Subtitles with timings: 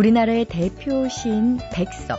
[0.00, 2.18] 우리나라의 대표 시인 백석.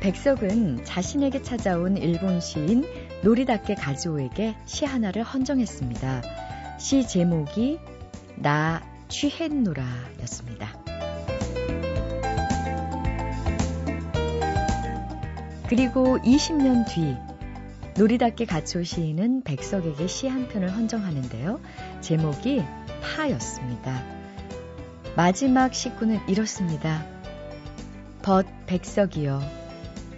[0.00, 2.84] 백석은 자신에게 찾아온 일본 시인
[3.22, 6.22] 노리다케 가즈오에게 시 하나를 헌정했습니다.
[6.78, 7.78] 시 제목이
[8.36, 9.82] 나 취했노라
[10.20, 10.78] 였습니다.
[15.66, 17.16] 그리고 20년 뒤
[17.96, 21.58] 노리다케 가츠오 시인은 백석에게 시 한 편을 헌정하는데요.
[22.02, 22.62] 제목이
[23.02, 24.19] 파였습니다.
[25.22, 27.04] 마지막 식구는 이렇습니다.
[28.22, 29.42] 벗 백석이여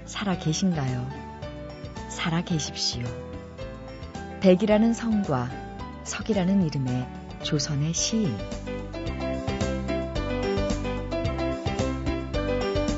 [0.05, 1.11] 살아 계신가요?
[2.09, 3.03] 살아 계십시오.
[4.43, 5.51] 백이라는 성과
[6.05, 7.09] 석이라는 이름의
[7.43, 8.33] 조선의 시인.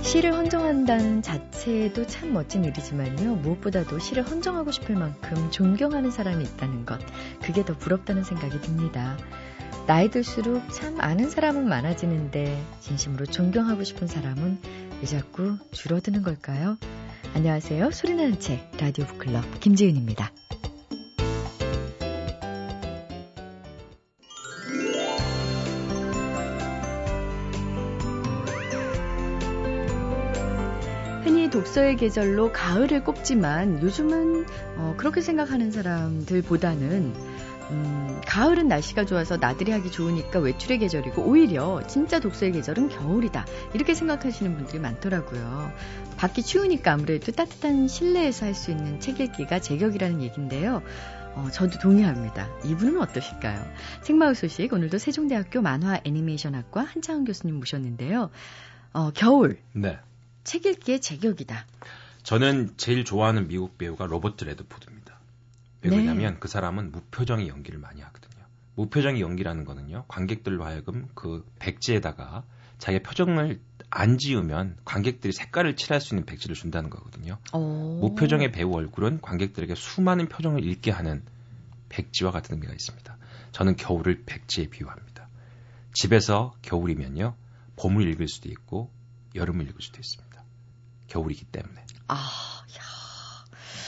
[0.02, 3.36] 시를 헌정한다는 자체도 참 멋진 일이지만요.
[3.36, 7.00] 무엇보다도 시를 헌정하고 싶을 만큼 존경하는 사람이 있다는 것.
[7.42, 9.16] 그게 더 부럽다는 생각이 듭니다.
[9.86, 14.58] 나이 들수록 참 아는 사람은 많아지는데 진심으로 존경하고 싶은 사람은
[15.00, 16.78] 왜 자꾸 줄어드는 걸까요?
[17.34, 17.90] 안녕하세요.
[17.90, 20.32] 소리나는 책 라디오 북클럽 김지윤입니다.
[31.54, 34.44] 독서의 계절로 가을을 꼽지만 요즘은
[34.76, 37.12] 어, 그렇게 생각하는 사람들보다는
[37.70, 43.94] 음, 가을은 날씨가 좋아서 나들이 하기 좋으니까 외출의 계절이고 오히려 진짜 독서의 계절은 겨울이다 이렇게
[43.94, 45.72] 생각하시는 분들이 많더라고요.
[46.16, 50.82] 밖이 추우니까 아무래도 따뜻한 실내에서 할 수 있는 책 읽기가 제격이라는 얘기인데요.
[51.34, 52.48] 어, 저도 동의합니다.
[52.64, 53.60] 이분은 어떠실까요?
[54.02, 58.30] 책마을 소식 오늘도 세종대학교 만화 애니메이션학과 한창훈 교수님 모셨는데요.
[58.92, 59.58] 어, 겨울.
[59.72, 59.98] 네.
[60.44, 61.66] 책 읽기의 제격이다.
[62.22, 65.13] 저는 제일 좋아하는 미국 배우가 로버트 레드포드입니다.
[65.84, 65.96] 왜 네.
[65.96, 68.44] 그러냐면 그 사람은 무표정의 연기를 많이 하거든요.
[68.74, 70.04] 무표정의 연기라는 거는요.
[70.08, 72.44] 관객들로 하여금 그 백지에다가
[72.78, 73.60] 자기의 표정을
[73.90, 77.38] 안 지으면 관객들이 색깔을 칠할 수 있는 백지를 준다는 거거든요.
[77.52, 78.00] 오.
[78.00, 81.22] 무표정의 배우 얼굴은 관객들에게 수많은 표정을 읽게 하는
[81.90, 83.16] 백지와 같은 의미가 있습니다.
[83.52, 85.28] 저는 겨울을 백지에 비유합니다.
[85.92, 87.36] 집에서 겨울이면요.
[87.76, 88.90] 봄을 읽을 수도 있고
[89.34, 90.44] 여름을 읽을 수도 있습니다.
[91.06, 91.86] 겨울이기 때문에.
[92.08, 93.03] 아, 야.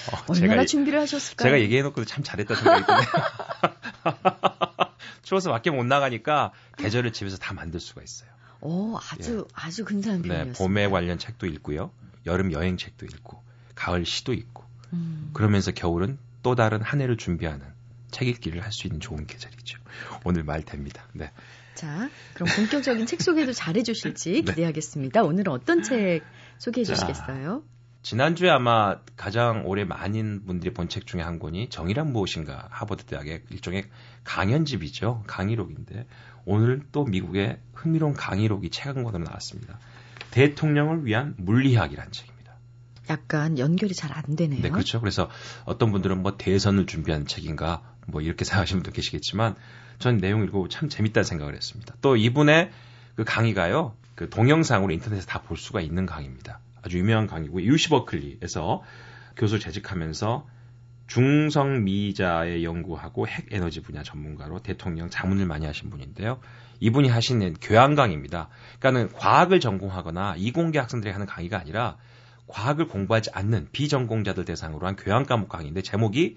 [0.12, 1.46] 어, 얼마나 제가, 준비를 하셨을까요?
[1.48, 3.02] 제가 얘기해놓고 참 잘했다 생각이 드네요.
[5.22, 8.30] 추워서 밖에 못 나가니까 계절을 집에서 다 만들 수가 있어요.
[8.60, 9.52] 오, 아주 예.
[9.54, 10.52] 아주 근사한 표현이었어요.
[10.52, 11.90] 네, 봄에 관련 책도 읽고요.
[12.26, 13.42] 여름 여행 책도 읽고
[13.74, 15.30] 가을 시도 읽고 음.
[15.32, 17.66] 그러면서 겨울은 또 다른 한 해를 준비하는
[18.10, 19.78] 책 읽기를 할 수 있는 좋은 계절이죠.
[20.24, 21.04] 오늘 말 됩니다.
[21.12, 21.30] 네.
[21.74, 24.52] 자, 그럼 본격적인 책 소개도 잘해 주실지 네.
[24.52, 25.22] 기대하겠습니다.
[25.22, 26.22] 오늘은 어떤 책
[26.58, 27.62] 소개해 주시겠어요?
[28.06, 33.42] 지난주에 아마 가장 오래 많은 분들이 본 책 중에 한 권이 정의란 무엇인가 하버드 대학의
[33.50, 33.86] 일종의
[34.22, 35.24] 강연집이죠.
[35.26, 36.06] 강의록인데
[36.44, 39.80] 오늘 또 미국의 흥미로운 강의록이 책 한 권으로 나왔습니다.
[40.30, 42.52] 대통령을 위한 물리학이라는 책입니다.
[43.10, 44.62] 약간 연결이 잘 안 되네요.
[44.62, 45.00] 네, 그렇죠.
[45.00, 45.28] 그래서
[45.64, 49.56] 어떤 분들은 뭐 대선을 준비한 책인가 뭐 이렇게 생각하시는 분도 계시겠지만
[49.98, 51.96] 전 내용 읽고 참 재밌다는 생각을 했습니다.
[52.02, 52.70] 또 이분의
[53.16, 53.96] 그 강의가요.
[54.14, 56.60] 그 동영상으로 인터넷에 다 볼 수가 있는 강의입니다.
[56.86, 58.82] 아주 유명한 강의고 유시 버클리에서
[59.36, 60.46] 교수 재직하면서
[61.08, 66.38] 중성 미자의 연구하고 핵 에너지 분야 전문가로 대통령 자문을 많이 하신 분인데요.
[66.78, 68.48] 이분이 하시는 교양 강의입니다.
[68.78, 71.96] 그러니까는 과학을 전공하거나 이공계 학생들이 하는 강의가 아니라
[72.46, 76.36] 과학을 공부하지 않는 비전공자들 대상으로 한 교양 과목 강의인데 제목이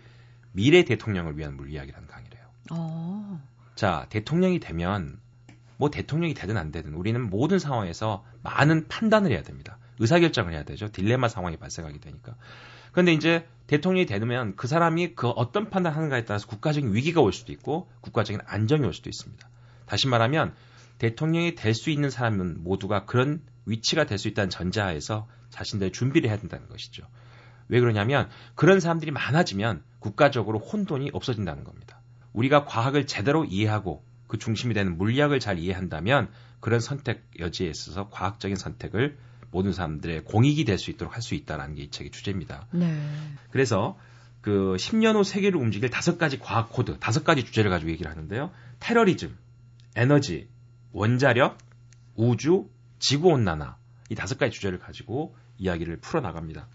[0.52, 2.42] 미래 대통령을 위한 물리학이라는 강의래요.
[2.72, 3.42] 어.
[3.76, 5.20] 자, 대통령이 되면
[5.78, 9.78] 뭐 대통령이 되든 안 되든 우리는 모든 상황에서 많은 판단을 해야 됩니다.
[10.00, 10.90] 의사결정을 해야 되죠.
[10.92, 12.36] 딜레마 상황이 발생하게 되니까.
[12.92, 17.52] 그런데 이제 대통령이 되면 그 사람이 그 어떤 판단을 하는가에 따라서 국가적인 위기가 올 수도
[17.52, 19.48] 있고 국가적인 안정이 올 수도 있습니다.
[19.86, 20.54] 다시 말하면
[20.98, 26.38] 대통령이 될 수 있는 사람은 모두가 그런 위치가 될 수 있다는 전제하에서 자신들의 준비를 해야
[26.38, 27.04] 된다는 것이죠.
[27.68, 32.02] 왜 그러냐면 그런 사람들이 많아지면 국가적으로 혼돈이 없어진다는 겁니다.
[32.34, 36.30] 우리가 과학을 제대로 이해하고 그 중심이 되는 물리학을 잘 이해한다면
[36.60, 39.18] 그런 선택 여지에 있어서 과학적인 선택을
[39.52, 42.68] 모든 사람들의 공익이 될 수 있도록 할 수 있다라는 게 이 책의 주제입니다.
[42.72, 42.96] 네.
[43.52, 43.98] 그래서
[44.42, 48.52] 그 10년 후 세계를 움직일 다섯 가지 과학 코드, 다섯 가지 주제를 가지고 얘기를 하는데요.
[48.80, 49.36] 테러리즘,
[49.96, 50.48] 에너지,
[50.94, 51.58] 원자력,
[52.16, 52.70] 우주,
[53.00, 53.78] 지구 온난화
[54.10, 56.68] 이 다섯 가지 주제를 가지고 이야기를 풀어 나갑니다.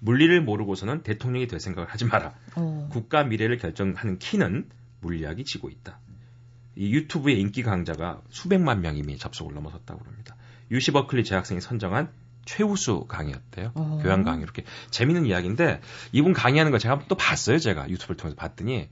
[0.00, 2.34] 물리를 모르고서는 대통령이 될 생각을 하지 마라.
[2.56, 2.60] 오.
[2.60, 2.88] 어.
[2.90, 4.68] 국가 미래를 결정하는 키는
[5.00, 5.98] 물리학이 지고 있다.
[6.76, 10.36] 이 유튜브의 인기 강좌가 수백만 명이 미 접속을 넘어섰다고 합니다.
[10.70, 12.10] 유시 버클리 재학생이 선정한
[12.44, 13.72] 최우수 강의였대요.
[13.74, 13.80] 오.
[13.80, 14.00] 어.
[14.02, 15.80] 교양 강의 이렇게 재밌는 이야기인데
[16.12, 17.58] 이분 강의하는 거 제가 또 봤어요.
[17.58, 18.88] 제가 유튜브를 통해서 봤더니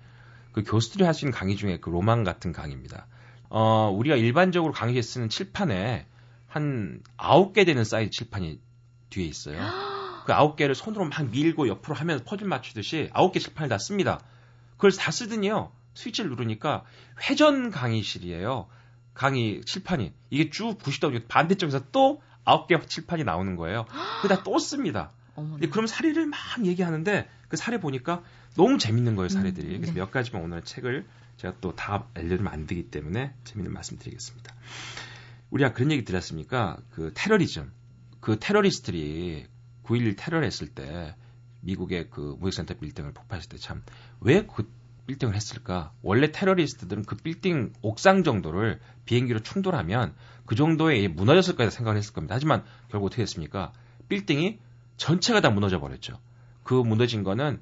[0.53, 3.07] 그 교수들이 할수 있는 강의 중에 그 로망 같은 강의입니다.
[3.51, 6.07] 어, 우리가 일반적으로 강의에 쓰는 칠판에
[6.49, 8.61] 한한 아홉 개 되는 사이즈 칠판이
[9.11, 9.59] 뒤에 있어요.
[10.27, 14.21] 그 아홉 개를 손으로 막 밀고 옆으로 하면서 퍼즐 맞추듯이 아홉 개 칠판을 다 씁니다.
[14.77, 15.73] 그걸 다 쓰더니요.
[15.95, 16.85] 스위치를 누르니까
[17.29, 18.69] 회전 강의실이에요.
[19.19, 20.12] 강의 칠판이.
[20.31, 23.85] 이게 쭉 90도 반대쪽에서 또 아홉 개 칠판이 나오는 거예요.
[24.23, 25.11] 그다 또 씁니다.
[25.35, 28.23] 근데 그럼 사례를 막 얘기하는데 그 사례 보니까
[28.56, 29.67] 너무 재밌는 거예요, 사례들이.
[29.75, 30.00] 음, 그래서 네.
[30.00, 31.06] 몇 가지만 오늘 책을
[31.37, 34.55] 제가 또 다 알려주면 안 되기 때문에 재밌는 말씀 드리겠습니다.
[35.50, 36.79] 우리가 그런 얘기 드렸습니까?
[36.91, 37.73] 그 테러리즘.
[38.21, 39.47] 그 테러리스트들이
[39.85, 41.14] 9.11 테러를 했을 때
[41.62, 43.82] 미국의 그 무역센터 빌딩을 폭파했을 때 참
[44.23, 44.71] 왜 그
[45.09, 45.93] 빌딩을 했을까?
[46.03, 50.15] 원래 테러리스트들은 그 빌딩 옥상 정도를 비행기로 충돌하면
[50.45, 52.35] 그 정도에 무너졌을 거다 생각을 했을 겁니다.
[52.35, 53.73] 하지만 결국 어떻게 됐습니까?
[54.09, 54.59] 빌딩이
[54.99, 56.19] 전체가 다 무너져 버렸죠.
[56.63, 57.61] 그 무너진 거는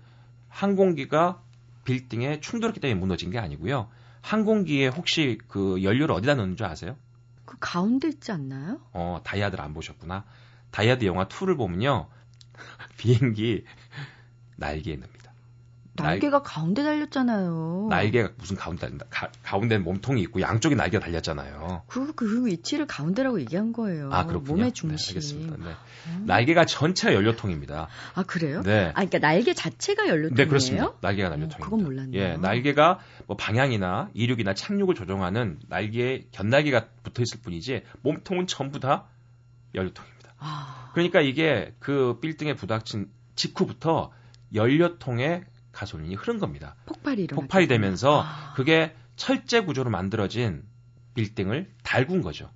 [0.49, 1.41] 항공기가
[1.85, 3.89] 빌딩에 충돌했기 때문에 무너진 게 아니고요.
[4.23, 6.97] 항공기에 혹시 그 연료를 어디다 넣는 줄 아세요?
[7.45, 8.81] 그 가운데 있지 않나요?
[8.93, 10.25] 어, 다이아드를 안 보셨구나.
[10.73, 12.09] 다이아드 영화 2를 보면요.
[12.99, 13.65] 비행기
[14.57, 15.16] 날개에 넣습니다.
[15.97, 16.43] 날개가 날...
[16.43, 17.89] 가운데 달렸잖아요.
[17.91, 19.07] 날개가 무슨 가운데 달린다.
[19.11, 21.83] 가, 가운데는 몸통이 있고 양쪽에 날개가 달렸잖아요.
[21.87, 24.11] 그, 그 위치를 가운데라고 얘기한 거예요.
[24.13, 24.55] 아, 그렇군요.
[24.55, 24.97] 몸의 중심.
[24.97, 25.57] 네, 알겠습니다.
[25.57, 25.77] 네.
[26.09, 26.25] 음.
[26.27, 27.89] 날개가 전체가 연료통입니다.
[28.15, 28.63] 아, 그래요?
[28.63, 28.89] 네.
[28.89, 30.37] 아, 그러니까 날개 자체가 연료통이에요?
[30.37, 30.93] 네, 그렇습니다.
[31.01, 31.57] 날개가 연료통입니다.
[31.59, 32.21] 어, 그건 몰랐네요.
[32.21, 39.07] 예, 날개가 뭐 방향이나 이륙이나 착륙을 조정하는 날개에 견날개가 붙어 있을 뿐이지 몸통은 전부 다
[39.75, 40.35] 연료통입니다.
[40.39, 40.91] 아...
[40.95, 44.11] 그러니까 이게 그 빌딩에 부닥친 직후부터
[44.55, 45.45] 연료통에
[45.77, 46.75] 가솔린이 흐른 겁니다.
[46.87, 48.55] 폭발이 일어 폭발이 되면서 아.
[48.55, 50.65] 그게 철제 구조로 만들어진
[51.15, 52.51] 빌딩을 달군 거죠.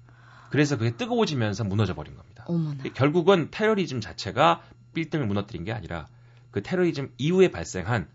[0.51, 2.45] 그래서 그게 뜨거워지면서 무너져 버린 겁니다.
[2.49, 2.83] 어머나.
[2.95, 4.63] 결국은 테러리즘 자체가
[4.95, 6.07] 빌딩을 무너뜨린 게 아니라
[6.51, 8.09] 그 테러리즘 이후에 발생한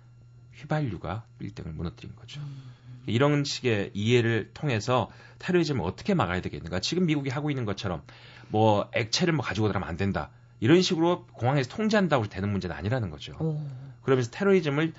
[0.54, 2.42] 휘발유가 빌딩을 무너뜨린 거죠.
[2.42, 2.74] 음.
[3.06, 6.80] 이런 식의 이해를 통해서 테러리즘을 어떻게 막아야 되겠는가?
[6.80, 8.02] 지금 미국이 하고 있는 것처럼
[8.50, 10.32] 뭐 액체를 뭐 가지고 들어가면 안 된다.
[10.60, 13.36] 이런 식으로 공항에서 통제한다고 되는 문제는 아니라는 거죠.
[13.40, 13.62] 오.
[14.06, 14.94] 그러면서 테러리즘을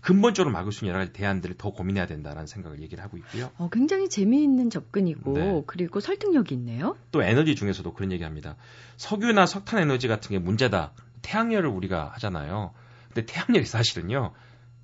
[0.00, 3.50] 근본적으로 막을 수 있는 여러 가지 대안들을 더 고민해야 된다는 생각을 얘기를 하고 있고요.
[3.58, 5.62] 어, 굉장히 재미있는 접근이고 네.
[5.66, 6.96] 그리고 설득력이 있네요.
[7.10, 8.56] 또 에너지 중에서도 그런 얘기합니다.
[8.96, 10.92] 석유나 석탄 에너지 같은 게 문제다.
[11.22, 12.72] 태양열을 우리가 하잖아요.
[13.08, 14.32] 근데 태양열이 사실은요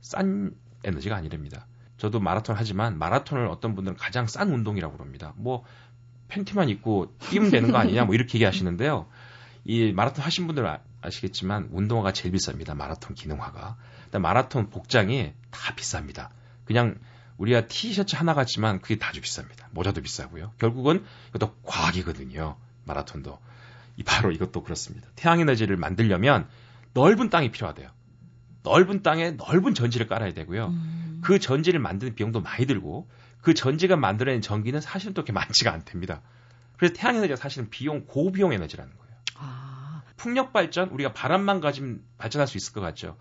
[0.01, 0.53] 싼
[0.85, 1.67] 에너지가 아니랍니다.
[1.97, 5.33] 저도 마라톤 하지만 마라톤을 어떤 분들은 가장 싼 운동이라고 그럽니다.
[5.37, 5.65] 뭐
[6.29, 9.07] 팬티만 입고 뛰면 되는 거 아니냐 뭐 이렇게 얘기하시는데요.
[9.65, 10.67] 이 마라톤 하신 분들
[11.01, 12.75] 아, 아시겠지만 운동화가 제일 비쌉니다.
[12.77, 13.77] 마라톤 기능화가.
[14.21, 16.31] 마라톤 복장이 다 비쌉니다.
[16.65, 16.99] 그냥
[17.39, 19.67] 우리가 티셔츠 하나 같지만 그게 다주 비쌉니다.
[19.71, 20.53] 모자도 비싸고요.
[20.59, 22.57] 결국은 이것도 과학이거든요.
[22.85, 23.39] 마라톤도.
[23.97, 25.09] 이 바로 이것도 그렇습니다.
[25.17, 26.49] 태양에너지를 만들려면
[26.95, 27.91] 넓은 땅이 필요하대요.
[28.63, 30.69] 넓은 땅에 넓은 전지를 깔아야 되고요.
[30.69, 31.21] 음.
[31.23, 33.09] 그 전지를 만드는 비용도 많이 들고
[33.41, 36.23] 그 전지가 만들어낸 전기는 사실은 또 그렇게 많지가 않답니다.
[36.77, 39.06] 그래서 태양에너지가 사실은 비용 고비용 에너지라는 거예요.
[40.17, 40.23] 아.
[40.23, 43.17] 풍력 발전 우리가 바람만 가지면 발전할 수 있을 것 같죠.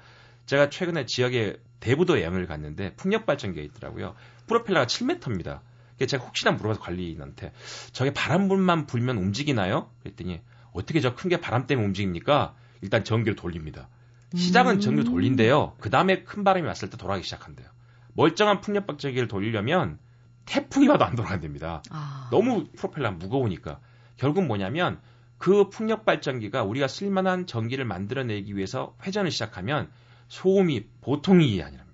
[0.46, 4.16] 제가 최근에 지역에 대부도 여행을 갔는데 풍력 발전기가 있더라고요.
[4.48, 5.62] 프로펠러가 7m입니다.
[6.08, 7.54] 제가 혹시나 물어봐서 관리인한테
[7.94, 9.90] 저게 바람불만 불면 움직이나요?
[10.04, 10.42] 그랬더니
[10.74, 12.56] 어떻게 저 큰 게 바람 때문에 움직입니까?
[12.82, 13.88] 일단 전기를 돌립니다.
[14.36, 15.76] 시작은 전기를 돌린대요.
[15.80, 17.68] 그 다음에 큰 바람이 왔을 때 돌아가기 시작한대요.
[18.14, 19.98] 멀쩡한 풍력 발전기를 돌리려면
[20.46, 21.82] 태풍이 와도 안 돌아간답니다.
[21.90, 22.28] 아.
[22.32, 23.80] 너무 프로펠러가 무거우니까.
[24.18, 25.00] 결국 뭐냐면
[25.38, 29.90] 그 풍력 발전기가 우리가 쓸만한 전기를 만들어내기 위해서 회전을 시작하면
[30.28, 31.86] 소음이 보통이 아니랍니다.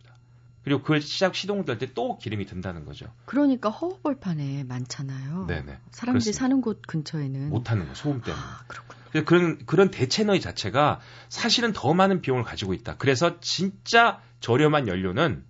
[0.63, 3.07] 그리고 그걸 시작 시동될 때 또 기름이 든다는 거죠.
[3.25, 5.45] 그러니까 허허벌판에 많잖아요.
[5.47, 5.77] 네네.
[5.91, 6.39] 사람들이 그렇습니다.
[6.39, 8.41] 사는 곳 근처에는 못 하는 거 소음 때문에.
[8.41, 9.25] 아, 그렇군요.
[9.25, 12.95] 그런 그런 대체너의 자체가 사실은 더 많은 비용을 가지고 있다.
[12.97, 15.43] 그래서 진짜 저렴한 연료는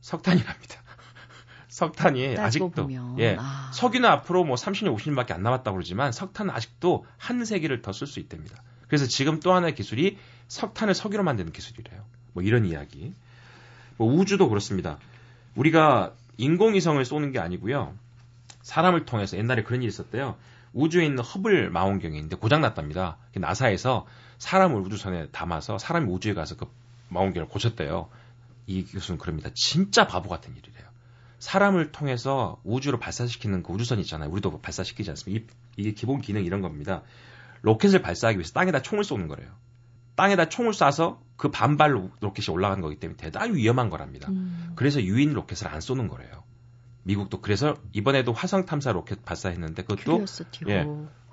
[0.00, 0.81] 석탄이랍니다.
[1.72, 3.18] 석탄이 아직도 보면.
[3.18, 3.70] 예 아.
[3.72, 8.20] 석유는 앞으로 뭐 30년 50년밖에 안 남았다고 그러지만 석탄은 아직도 한 세기를 더 쓸 수
[8.20, 8.62] 있답니다.
[8.88, 12.04] 그래서 지금 또 하나의 기술이 석탄을 석유로 만드는 기술이래요.
[12.34, 13.14] 뭐 이런 이야기.
[13.96, 14.98] 뭐 우주도 그렇습니다.
[15.54, 17.94] 우리가 인공위성을 쏘는 게 아니고요.
[18.60, 20.36] 사람을 통해서 옛날에 그런 일이 있었대요.
[20.74, 23.16] 우주에 있는 허블 망원경이 있는데 고장났답니다.
[23.34, 24.06] 나사에서
[24.38, 26.66] 사람을 우주선에 담아서 사람이 우주에 가서 그
[27.08, 28.10] 망원경을 고쳤대요.
[28.66, 29.50] 이 교수는 그럽니다.
[29.54, 30.71] 진짜 바보 같은 일이래요.
[31.42, 34.30] 사람을 통해서 우주로 발사시키는 그 우주선 있잖아요.
[34.30, 35.52] 우리도 발사시키지 않습니까?
[35.76, 37.02] 이, 게 기본 기능 이런 겁니다.
[37.62, 39.50] 로켓을 발사하기 위해서 땅에다 총을 쏘는 거래요.
[40.14, 44.28] 땅에다 총을 쏴서 그 반발 로켓이 올라가는 거기 때문에 대단히 위험한 거랍니다.
[44.30, 44.70] 음.
[44.76, 46.44] 그래서 유인 로켓을 안 쏘는 거래요.
[47.02, 50.24] 미국도 그래서 이번에도 화성 탐사 로켓 발사했는데 그것도
[50.68, 50.86] 예,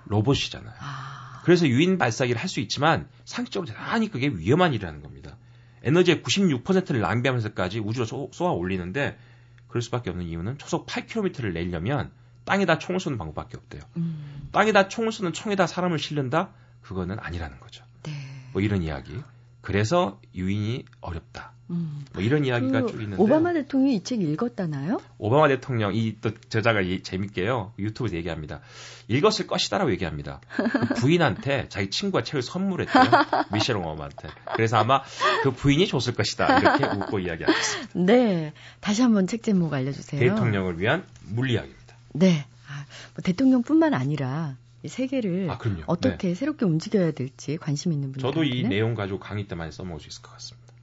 [0.05, 0.73] 로봇이잖아요.
[0.79, 1.41] 아.
[1.43, 5.37] 그래서 유인 발사기를 할 수 있지만 상식적으로 대단히 그게 위험한 일이라는 겁니다.
[5.83, 9.19] 에너지의 96%를 낭비하면서까지 우주로 쏘아 올리는데
[9.69, 12.11] 그럴 수밖에 없는 이유는 초속 8km를 내려면
[12.43, 13.81] 땅에다 총을 쏘는 방법밖에 없대요.
[13.97, 14.49] 음.
[14.51, 16.49] 땅에다 총을 쏘는 총에다 사람을 실른다?
[16.81, 17.83] 그거는 아니라는 거죠.
[18.03, 18.11] 네.
[18.51, 19.21] 뭐 이런 이야기.
[19.61, 21.53] 그래서 유인이 어렵다.
[21.69, 22.03] 음.
[22.13, 24.99] 뭐 이런 이야기가 그 쭉 있는데 오바마 대통령이 이 책 읽었다나요?
[25.19, 28.61] 오바마 대통령 이 또 저자가 이, 재밌게요 유튜브에서 얘기합니다.
[29.07, 30.41] 읽었을 것이다라고 얘기합니다.
[30.55, 33.03] 그 부인한테 자기 친구가 책을 선물했대요
[33.53, 34.29] 미셸 오바마한테.
[34.55, 35.03] 그래서 아마
[35.43, 37.91] 그 부인이 줬을 것이다 이렇게 웃고 이야기하겠습니다.
[37.99, 40.19] 네, 다시 한번 책 제목 알려주세요.
[40.19, 41.95] 대통령을 위한 물리학입니다.
[42.13, 46.35] 네, 아, 뭐 대통령뿐만 아니라 이 세계를 아, 어떻게 네.
[46.35, 50.07] 새롭게 움직여야 될지 관심 있는 분들 저도 이 내용 가지고 강의 때 많이 써먹을 수
[50.07, 50.73] 있을 것 같습니다.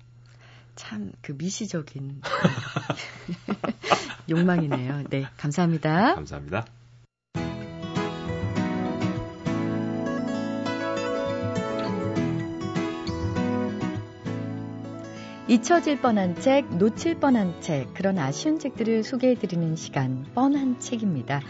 [0.74, 2.20] 참 그 미시적인
[4.28, 5.04] 욕망이네요.
[5.08, 6.14] 네, 감사합니다.
[6.14, 6.66] 감사합니다.
[15.48, 21.40] 잊혀질 뻔한 책, 놓칠 뻔한 책, 그런 아쉬운 책들을 소개해드리는 시간, 뻔한 책입니다.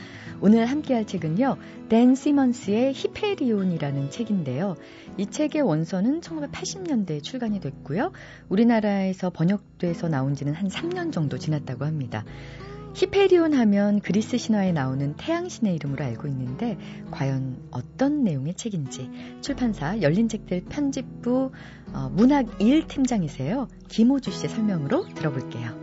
[0.43, 1.57] 오늘 함께할 책은요,
[1.89, 4.77] 댄 시먼스의 히페리온이라는 책인데요.
[5.17, 8.13] 이 책의 원서는 1980년대에 출간이 됐고요.
[8.51, 12.27] 우리나라에서 번역돼서 나온 지는 한 3년 정도 지났다고 합니다.
[12.97, 16.79] 히페리온 하면 그리스 신화에 나오는 태양신의 이름으로 알고 있는데
[17.11, 19.11] 과연 어떤 내용의 책인지
[19.43, 21.51] 출판사 열린책들 편집부
[21.93, 23.69] 어, 문학 1 팀장이세요.
[23.91, 25.79] 김호주 씨의 설명으로 들어볼게요.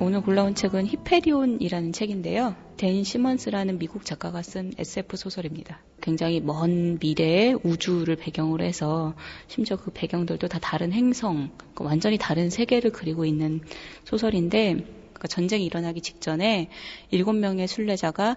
[0.00, 2.56] 오늘 골라온 책은 히페리온이라는 책인데요.
[2.76, 5.78] 댄 시먼스라는 미국 작가가 쓴 SF 소설입니다.
[6.00, 9.14] 굉장히 먼 미래의 우주를 배경으로 해서
[9.46, 13.60] 심지어 그 배경들도 다 다른 행성, 완전히 다른 세계를 그리고 있는
[14.02, 16.68] 소설인데 그러니까 전쟁이 일어나기 직전에
[17.10, 18.36] 일곱 명의 순례자가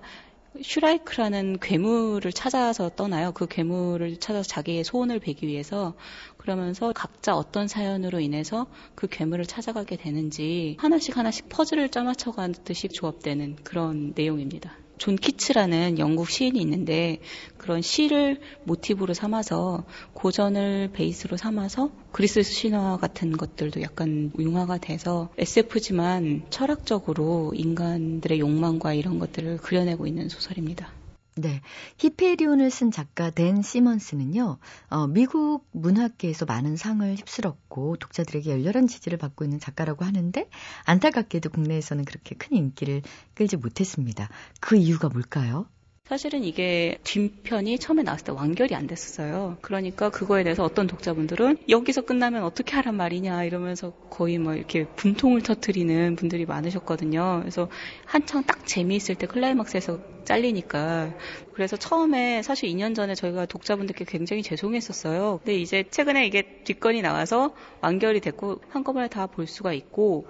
[0.61, 3.31] 슈라이크라는 괴물을 찾아서 떠나요.
[3.33, 5.93] 그 괴물을 찾아서 자기의 소원을 빌기 위해서
[6.37, 13.57] 그러면서 각자 어떤 사연으로 인해서 그 괴물을 찾아가게 되는지 하나씩 하나씩 퍼즐을 짜맞춰 가듯이 조합되는
[13.63, 14.75] 그런 내용입니다.
[14.99, 17.19] 존 키츠라는 영국 시인이 있는데
[17.57, 26.43] 그런 시를 모티브로 삼아서 고전을 베이스로 삼아서 그리스 신화 같은 것들도 약간 융화가 돼서 SF지만
[26.49, 30.98] 철학적으로 인간들의 욕망과 이런 것들을 그려내고 있는 소설입니다.
[31.41, 31.61] 네.
[31.97, 34.57] 히페리온을 쓴 작가 댄 시먼스는요,
[34.89, 40.49] 어, 미국 문학계에서 많은 상을 휩쓸었고, 독자들에게 열렬한 지지를 받고 있는 작가라고 하는데,
[40.85, 43.03] 안타깝게도 국내에서는 그렇게 큰 인기를
[43.35, 44.29] 끌지 못했습니다.
[44.59, 45.67] 그 이유가 뭘까요?
[46.09, 49.57] 사실은 이게 뒷편이 처음에 나왔을 때 완결이 안 됐었어요.
[49.61, 55.43] 그러니까 그거에 대해서 어떤 독자분들은 여기서 끝나면 어떻게 하란 말이냐 이러면서 거의 뭐 이렇게 분통을
[55.43, 57.41] 터트리는 분들이 많으셨거든요.
[57.41, 57.69] 그래서
[58.05, 61.13] 한창 딱 재미있을 때 클라이막스에서 잘리니까
[61.53, 65.41] 그래서 처음에 사실 2년 전에 저희가 독자분들께 굉장히 죄송했었어요.
[65.43, 70.25] 근데 이제 최근에 이게 뒷건이 나와서 완결이 됐고 한꺼번에 다 볼 수가 있고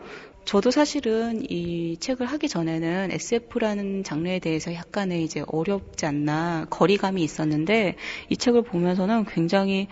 [0.49, 7.95] 저도 사실은 이 책을 하기 전에는 SF라는 장르에 대해서 약간의 이제 어렵지 않나 거리감이 있었는데
[8.29, 9.87] 이 책을 보면서는 굉장히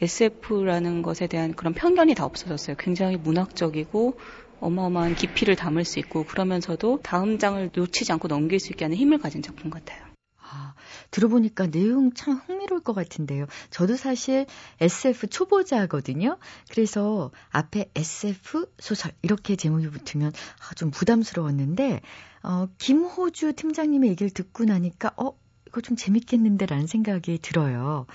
[0.00, 2.76] SF라는 것에 대한 그런 편견이 다 없어졌어요.
[2.78, 4.16] 굉장히 문학적이고
[4.60, 9.18] 어마어마한 깊이를 담을 수 있고 그러면서도 다음 장을 놓치지 않고 넘길 수 있게 하는 힘을
[9.18, 10.00] 가진 작품 같아요.
[10.40, 10.74] 아,
[11.10, 13.46] 들어보니까 내용 참 흥미로울 것 같은데요.
[13.70, 14.46] 저도 사실
[14.80, 16.38] SF 초보자거든요.
[16.70, 22.00] 그래서 앞에 SF 소설 이렇게 제목이 붙으면 아, 좀 부담스러웠는데
[22.42, 25.32] 어, 김호주 팀장님의 얘기를 듣고 나니까 어
[25.66, 28.06] 이거 좀 재밌겠는데라는 생각이 들어요.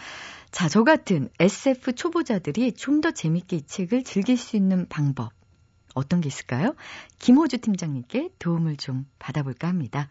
[0.52, 5.32] 자, 저 같은 SF 초보자들이 좀 더 재밌게 이 책을 즐길 수 있는 방법
[5.94, 6.76] 어떤 게 있을까요?
[7.20, 10.10] 김호주 팀장님께 도움을 좀 받아볼까 합니다.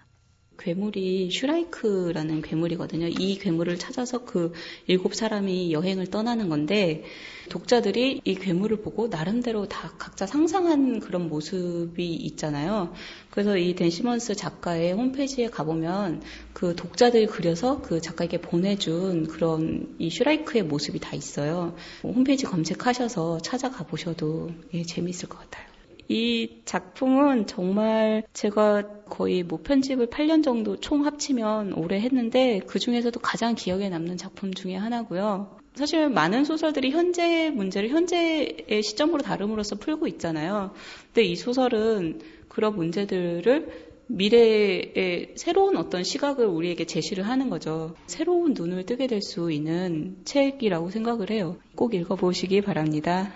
[0.62, 3.08] 괴물이 슈라이크라는 괴물이거든요.
[3.08, 4.52] 이 괴물을 찾아서 그
[4.86, 7.04] 일곱 사람이 여행을 떠나는 건데
[7.48, 12.94] 독자들이 이 괴물을 보고 나름대로 다 각자 상상한 그런 모습이 있잖아요.
[13.30, 20.64] 그래서 이 댄시먼스 작가의 홈페이지에 가보면 그 독자들이 그려서 그 작가에게 보내준 그런 이 슈라이크의
[20.64, 21.74] 모습이 다 있어요.
[22.04, 25.71] 홈페이지 검색하셔서 찾아가 보셔도 예, 재미있을 것 같아요.
[26.12, 33.18] 이 작품은 정말 제가 거의 뭐 편집을 8년 정도 총 합치면 오래 했는데 그 중에서도
[33.20, 35.56] 가장 기억에 남는 작품 중에 하나고요.
[35.74, 40.74] 사실 많은 소설들이 현재 문제를 현재의 시점으로 다름으로써 풀고 있잖아요.
[41.06, 47.94] 근데 이 소설은 그런 문제들을 미래의 새로운 어떤 시각을 우리에게 제시를 하는 거죠.
[48.06, 51.56] 새로운 눈을 뜨게 될 수 있는 책이라고 생각을 해요.
[51.74, 53.32] 꼭 읽어보시기 바랍니다.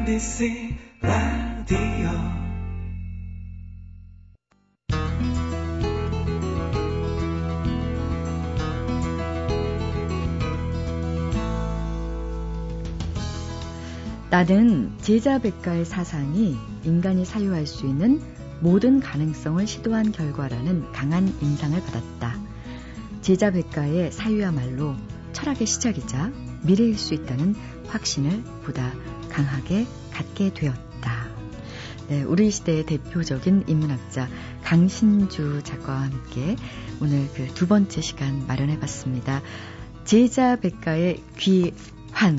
[0.00, 2.08] MBC 라디오
[14.30, 18.22] 나는 제자백가의 사상이 인간이 사유할 수 있는
[18.60, 22.40] 모든 가능성을 시도한 결과라는 강한 인상을 받았다.
[23.20, 24.94] 제자 백가의 사유야말로
[25.32, 27.54] 철학의 시작이자 미래일 수 있다는
[27.88, 28.94] 확신을 보다
[29.40, 31.28] 강하게 갖게 되었다.
[32.08, 34.28] 네, 우리 시대의 대표적인 인문학자
[34.64, 36.56] 강신주 작가와 함께
[37.00, 39.40] 오늘 그 두 번째 시간 마련해 봤습니다.
[40.04, 42.38] 제자 백가의 귀환.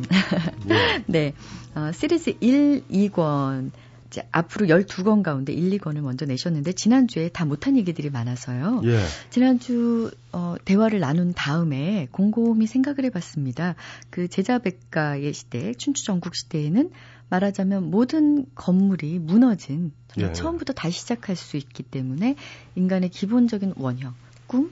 [0.65, 1.03] 네.
[1.07, 1.33] 네.
[1.73, 3.71] 어, 시리즈 1, 2권
[4.11, 8.81] 이제 앞으로 12권 가운데 1, 2권을 먼저 내셨는데 지난주에 다 못한 얘기들이 많아서요.
[8.83, 8.99] 예.
[9.29, 13.75] 지난주 어, 대화를 나눈 다음에 곰곰이 생각을 해봤습니다.
[14.09, 16.91] 그 제자백가의 시대, 춘추 전국 시대에는
[17.29, 20.33] 말하자면 모든 건물이 무너진 예, 예.
[20.33, 22.35] 처음부터 다시 시작할 수 있기 때문에
[22.75, 24.13] 인간의 기본적인 원형,
[24.45, 24.71] 꿈,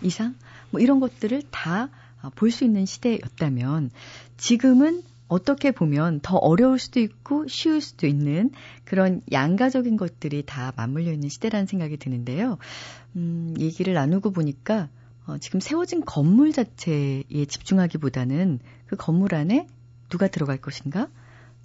[0.00, 0.36] 이상
[0.70, 1.88] 뭐 이런 것들을 다
[2.36, 3.90] 볼수 어, 있는 시대였다면
[4.36, 8.50] 지금은 어떻게 보면 더 어려울 수도 있고 쉬울 수도 있는
[8.84, 12.58] 그런 양가적인 것들이 다 맞물려 있는 시대라는 생각이 드는데요.
[13.16, 14.88] 음, 얘기를 나누고 보니까
[15.26, 19.66] 어, 지금 세워진 건물 자체에 집중하기보다는 그 건물 안에
[20.08, 21.08] 누가 들어갈 것인가,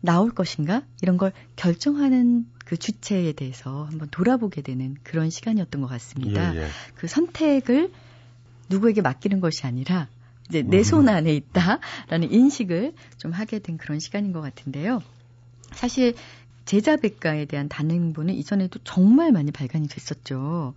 [0.02, 6.56] 나올 것인가 이런 걸 결정하는 그 주체에 대해서 한번 돌아보게 되는 그런 시간이었던 것 같습니다.
[6.56, 6.68] 예, 예.
[6.96, 7.92] 그 선택을
[8.70, 10.08] 누구에게 맡기는 것이 아니라
[10.52, 11.10] 이제 내손 음.
[11.10, 15.02] 안에 있다라는 인식을 좀 하게 된 그런 시간인 것 같은데요.
[15.72, 16.14] 사실
[16.66, 20.74] 제자 백가에 대한 단행본은 이전에도 정말 많이 발간이 됐었죠.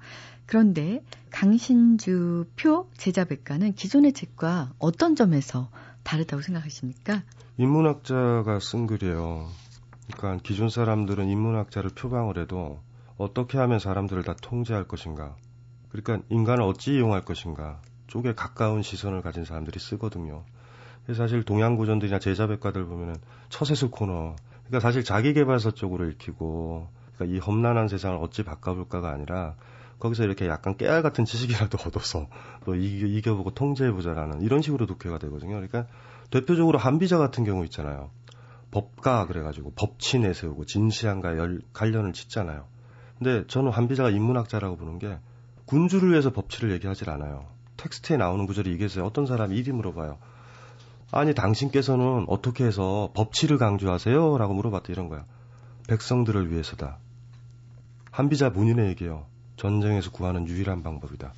[0.47, 5.69] 그런데 강신주 표 제자 백가는 기존의 책과 어떤 점에서
[6.05, 7.25] 다르다고 생각하십니까?
[7.59, 9.49] 인문학자가 쓴 글이에요.
[10.15, 12.81] 그러니까 기존 사람들은 인문학자를 표방을 해도
[13.17, 15.35] 어떻게 하면 사람들을 다 통제할 것인가.
[15.89, 17.81] 그러니까 인간을 어찌 이용할 것인가.
[18.07, 20.45] 쪽에 가까운 시선을 가진 사람들이 쓰거든요.
[21.15, 23.17] 사실 동양고전들이나 제자백과들 보면은
[23.51, 24.37] 처세술 코너.
[24.67, 29.57] 그러니까 사실 자기개발서 쪽으로 읽히고, 그러니까 이 험난한 세상을 어찌 바꿔볼까가 아니라
[29.99, 32.29] 거기서 이렇게 약간 깨알 같은 지식이라도 얻어서
[32.65, 35.55] 또 이겨, 보고 통제해보자라는 이런 식으로 독해가 되거든요.
[35.55, 35.87] 그러니까
[36.31, 38.11] 대표적으로 한비자 같은 경우 있잖아요.
[38.71, 42.65] 법가 그래가지고 법치 내세우고 진시황과 열, 관련을 짓잖아요.
[43.19, 45.19] 근데 저는 한비자가 인문학자라고 보는 게
[45.67, 47.47] 군주를 위해서 법치를 얘기하질 않아요.
[47.77, 50.19] 텍스트에 나오는 구절이 이게있어요 어떤 사람이 이리 물어봐요.
[51.11, 54.39] 아니 당신께서는 어떻게 해서 법치를 강조하세요?
[54.39, 55.25] 라고 물어봤다 이런 거야.
[55.89, 56.99] 백성들을 위해서다.
[58.11, 59.27] 한비자 문인의 얘기요.
[59.57, 61.33] 전쟁에서 구하는 유일한 방법이다.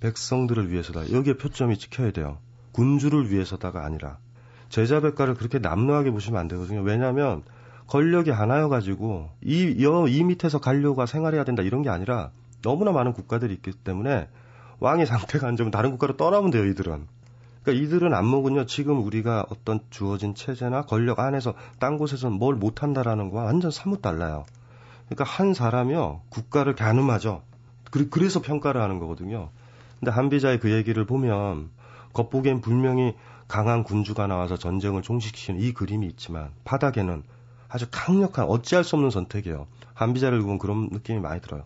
[0.00, 1.12] 백성들을 위해서다.
[1.12, 2.38] 여기에 표점이 찍혀야 돼요.
[2.72, 4.18] 군주를 위해서다가 아니라.
[4.68, 6.80] 제자백가를 그렇게 남루하게 보시면 안 되거든요.
[6.82, 7.42] 왜냐하면
[7.86, 12.30] 권력이 하나여 가지고 이, 여, 이 밑에서 관료가 생활해야 된다 이런 게 아니라
[12.62, 14.28] 너무나 많은 국가들이 있기 때문에
[14.82, 17.06] 왕의 상태가 안 좋으면 다른 국가로 떠나면 돼요, 이들은.
[17.62, 23.44] 그러니까 이들은 안목은요, 지금 우리가 어떤 주어진 체제나 권력 안에서 딴 곳에서는 뭘 못한다라는 거와
[23.44, 24.44] 완전 사뭇 달라요.
[25.06, 27.42] 그러니까 한 사람이요, 국가를 가늠하죠.
[28.10, 29.50] 그래서 평가를 하는 거거든요.
[30.00, 31.70] 근데 한비자의 그 얘기를 보면,
[32.12, 33.14] 겉보기엔 분명히
[33.46, 37.22] 강한 군주가 나와서 전쟁을 종식시키는 이 그림이 있지만, 바닥에는
[37.68, 39.68] 아주 강력한 어찌할 수 없는 선택이에요.
[39.94, 41.62] 한비자를 보면 그런 느낌이 많이 들어요.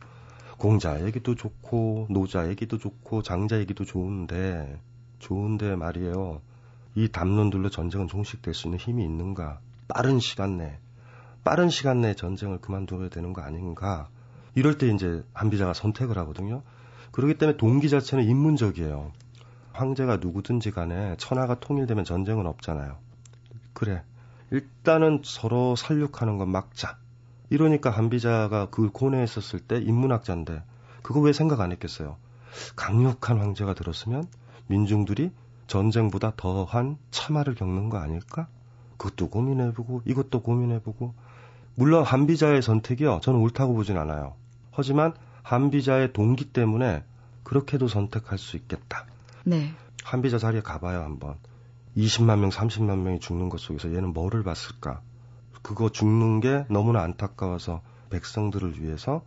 [0.58, 4.80] 공자 얘기도 좋고 노자 얘기도 좋고 장자 얘기도 좋은데
[5.18, 6.40] 좋은데 말이에요.
[6.94, 9.60] 이 담론들로 전쟁은 종식될 수 있는 힘이 있는가?
[9.88, 10.78] 빠른 시간 내
[11.44, 14.08] 빠른 시간 내에 전쟁을 그만둬야 되는 거 아닌가?
[14.54, 16.62] 이럴 때 이제 한비자가 선택을 하거든요.
[17.12, 19.12] 그렇기 때문에 동기 자체는 인문적이에요.
[19.72, 22.96] 황제가 누구든지 간에 천하가 통일되면 전쟁은 없잖아요.
[23.74, 24.02] 그래.
[24.50, 26.96] 일단은 서로 살육하는 건 막자.
[27.50, 30.62] 이러니까 한비자가 그걸 고뇌했었을 때 인문학자인데
[31.02, 32.16] 그거 왜 생각 안 했겠어요?
[32.74, 34.24] 강력한 황제가 들었으면
[34.66, 35.30] 민중들이
[35.66, 38.48] 전쟁보다 더한 참화를 겪는 거 아닐까?
[38.96, 41.14] 그것도 고민해보고 이것도 고민해보고
[41.74, 44.34] 물론 한비자의 선택이요 저는 옳다고 보진 않아요.
[44.70, 47.04] 하지만 한비자의 동기 때문에
[47.42, 49.06] 그렇게도 선택할 수 있겠다.
[49.44, 49.72] 네.
[50.02, 51.36] 한비자 자리에 가봐요 한번.
[51.96, 55.00] 20만 명, 30만 명이 죽는 것 속에서 얘는 뭐를 봤을까?
[55.66, 59.22] 그거 죽는 게 너무나 안타까워서 백성들을 위해서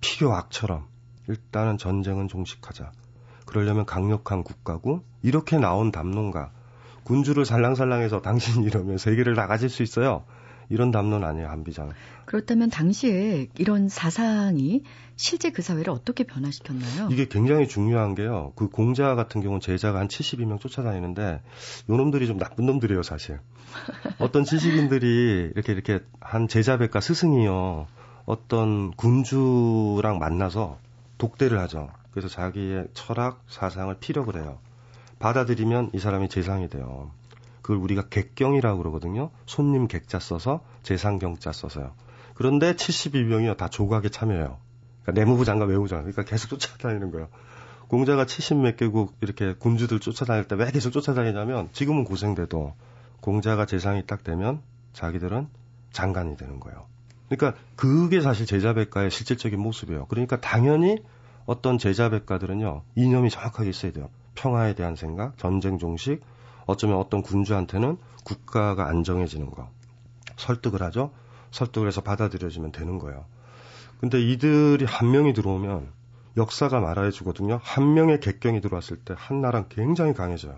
[0.00, 0.86] 필요 악처럼
[1.26, 2.92] 일단은 전쟁은 종식하자.
[3.44, 6.52] 그러려면 강력한 국가고 이렇게 나온 담론가
[7.02, 10.24] 군주를 살랑살랑해서 당신 이러면 세계를 나가질 수 있어요.
[10.68, 11.90] 이런 담론 아니에요, 한비장.
[12.24, 14.82] 그렇다면 당시에 이런 사상이
[15.16, 17.08] 실제 그 사회를 어떻게 변화시켰나요?
[17.10, 18.52] 이게 굉장히 중요한 게요.
[18.56, 21.42] 그 공자 같은 경우는 제자가 한 72명 쫓아다니는데
[21.88, 23.38] 요놈들이 좀 나쁜 놈들이에요, 사실.
[24.18, 27.86] 어떤 지식인들이 이렇게 이렇게 한 제자백과 스승이요.
[28.24, 30.78] 어떤 군주랑 만나서
[31.18, 31.90] 독대를 하죠.
[32.10, 34.58] 그래서 자기의 철학, 사상을 피력을 해요.
[35.18, 37.10] 받아들이면 이 사람이 재상이 돼요.
[37.64, 39.30] 그걸 우리가 객경이라고 그러거든요.
[39.46, 41.94] 손님 객자 써서 재상경자 써서요.
[42.34, 44.58] 그런데 72명이요 다 조각에 참여해요.
[45.02, 45.88] 그러니까 내무부 장관, 장관.
[45.88, 47.28] 그러니까 계속 쫓아다니는 거예요.
[47.88, 52.74] 공자가 70 몇 개국 이렇게 군주들 쫓아다닐 때 왜 계속 쫓아다니냐면 지금은 고생돼도
[53.20, 54.60] 공자가 재상이 딱 되면
[54.92, 55.48] 자기들은
[55.90, 56.84] 장관이 되는 거예요.
[57.30, 60.04] 그러니까 그게 사실 제자백가의 실질적인 모습이에요.
[60.08, 60.98] 그러니까 당연히
[61.46, 64.10] 어떤 제자백가들은요, 이념이 정확하게 있어야 돼요.
[64.34, 66.20] 평화에 대한 생각, 전쟁 종식,
[66.66, 69.68] 어쩌면 어떤 군주한테는 국가가 안정해지는 거.
[70.36, 71.10] 설득을 하죠.
[71.50, 73.24] 설득을 해서 받아들여지면 되는 거예요.
[74.00, 75.88] 근데 이들이 한 명이 들어오면
[76.36, 77.60] 역사가 말해 주거든요.
[77.62, 80.56] 한 명의 객경이 들어왔을 때 한 나라는 굉장히 강해져요.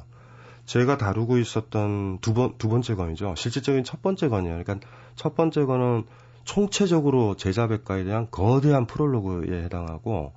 [0.65, 3.35] 제가 다루고 있었던 두 번, 두 번째 건이죠.
[3.37, 4.63] 실질적인 첫 번째 건이에요.
[4.65, 6.05] 그러니까 첫 번째 건은
[6.45, 10.33] 총체적으로 제자백과에 대한 거대한 프롤로그에 해당하고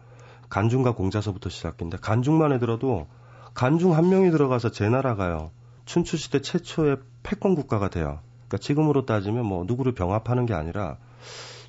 [0.50, 3.08] 간중과 공자서부터 시작인데 간중만 해들어도
[3.54, 5.52] 간중 한 명이 들어가서 제 나라가요.
[5.90, 8.20] 춘추시대 최초의 패권 국가가 돼요.
[8.48, 10.98] 그러니까 지금으로 따지면 뭐 누구를 병합하는 게 아니라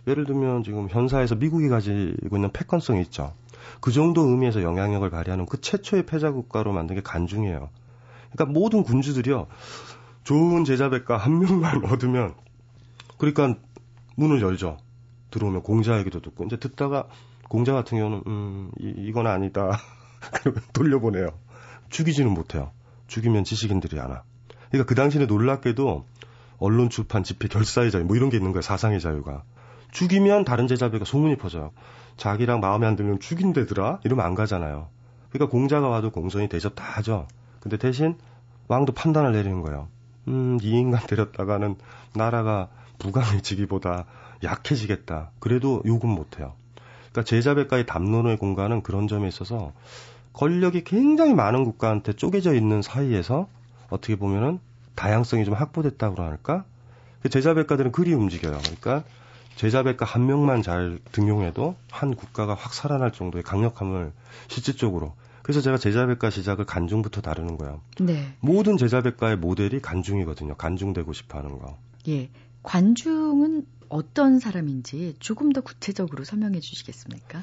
[0.06, 3.32] 예를 들면 지금 현사에서 미국이 가지고 있는 패권성이 있죠.
[3.80, 7.70] 그 정도 의미에서 영향력을 발휘하는 그 최초의 패자 국가로 만든 게 간중이에요.
[8.32, 9.46] 그러니까 모든 군주들이요.
[10.24, 12.34] 좋은 제자백과 한 명만 얻으면
[13.16, 13.56] 그러니까
[14.16, 14.76] 문을 열죠.
[15.30, 17.08] 들어오면 공자 얘기도 듣고 이제 듣다가
[17.48, 19.78] 공자 같은 경우는 음 이, 이건 아니다.
[20.32, 21.28] 그러면 돌려보내요.
[21.88, 22.70] 죽이지는 못해요.
[23.10, 24.22] 죽이면 지식인들이 안아.
[24.70, 26.06] 그러니까 그 당시에 놀랍게도
[26.58, 28.62] 언론 출판 집회 결사의 자유 뭐 이런 게 있는 거예요.
[28.62, 29.42] 사상의 자유가.
[29.90, 31.72] 죽이면 다른 제자배가 소문이 퍼져요.
[32.16, 34.00] 자기랑 마음에 안 들면 죽인대더라?
[34.04, 34.88] 이러면 안 가잖아요.
[35.30, 37.26] 그러니까 공자가 와도 공손히 대접 다 하죠.
[37.58, 38.16] 근데 대신
[38.68, 39.88] 왕도 판단을 내리는 거예요.
[40.28, 41.76] 음, 이 인간 데렸다가는
[42.14, 42.68] 나라가
[42.98, 44.04] 부강해지기보다
[44.44, 45.32] 약해지겠다.
[45.40, 46.54] 그래도 요금 못해요.
[47.10, 49.72] 그러니까 제자백과의 담론의 공간은 그런 점에 있어서
[50.32, 53.48] 권력이 굉장히 많은 국가한테 쪼개져 있는 사이에서
[53.88, 54.60] 어떻게 보면은
[54.94, 56.64] 다양성이 좀 확보됐다고 할까?
[57.22, 58.58] 그 제자백과들은 그리 움직여요.
[58.58, 59.04] 그러니까
[59.56, 64.12] 제자백과 한 명만 잘 등용해도 한 국가가 확 살아날 정도의 강력함을
[64.48, 67.80] 실질적으로 그래서 제가 제자백과 시작을 간중부터 다루는 거예요.
[68.00, 68.34] 네.
[68.40, 70.54] 모든 제자백과의 모델이 간중이거든요.
[70.54, 71.76] 간중되고 싶어 하는 거.
[72.08, 72.30] 예.
[72.62, 77.42] 관중은 어떤 사람인지 조금 더 구체적으로 설명해 주시겠습니까?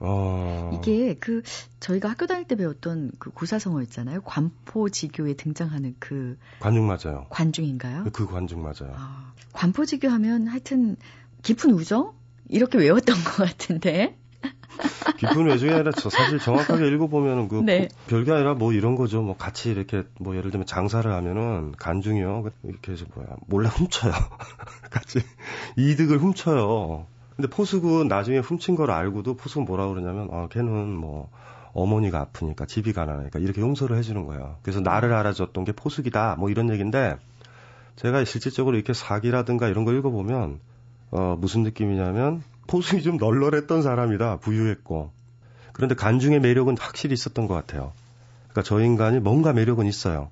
[0.00, 0.70] 어...
[0.74, 1.42] 이게 그
[1.80, 4.20] 저희가 학교 다닐 때 배웠던 그 고사성어 있잖아요.
[4.22, 7.26] 관포지교에 등장하는 그 관중 맞아요.
[7.30, 8.04] 관중인가요?
[8.12, 8.94] 그 관중 맞아요.
[8.94, 10.96] 아, 관포지교 하면 하여튼
[11.42, 12.12] 깊은 우정
[12.48, 14.16] 이렇게 외웠던 것 같은데.
[15.18, 17.88] 깊은 외정이 아니라 저 사실 정확하게 읽어보면은 그 네.
[18.06, 19.22] 별게 아니라 뭐 이런 거죠.
[19.22, 22.50] 뭐 같이 이렇게 뭐 예를 들면 장사를 하면은 간중이요.
[22.64, 24.12] 이렇게 해서 뭐야 몰래 훔쳐요.
[24.90, 25.20] 같이
[25.76, 27.06] 이득을 훔쳐요.
[27.36, 31.30] 근데 포숙은 나중에 훔친 걸 알고도 포숙은 뭐라 그러냐면 아 걔는 뭐
[31.74, 34.56] 어머니가 아프니까 집이 가난하니까 이렇게 용서를 해주는 거예요.
[34.62, 37.16] 그래서 나를 알아줬던 게 포숙이다 뭐 이런 얘기인데
[37.96, 40.60] 제가 실질적으로 이렇게 사기라든가 이런 거 읽어보면
[41.10, 45.12] 어 무슨 느낌이냐면 포숙이 좀 널널했던 사람이다 부유했고
[45.72, 47.92] 그런데 간중의 매력은 확실히 있었던 것 같아요.
[48.48, 50.30] 그러니까 저 인간이 뭔가 매력은 있어요.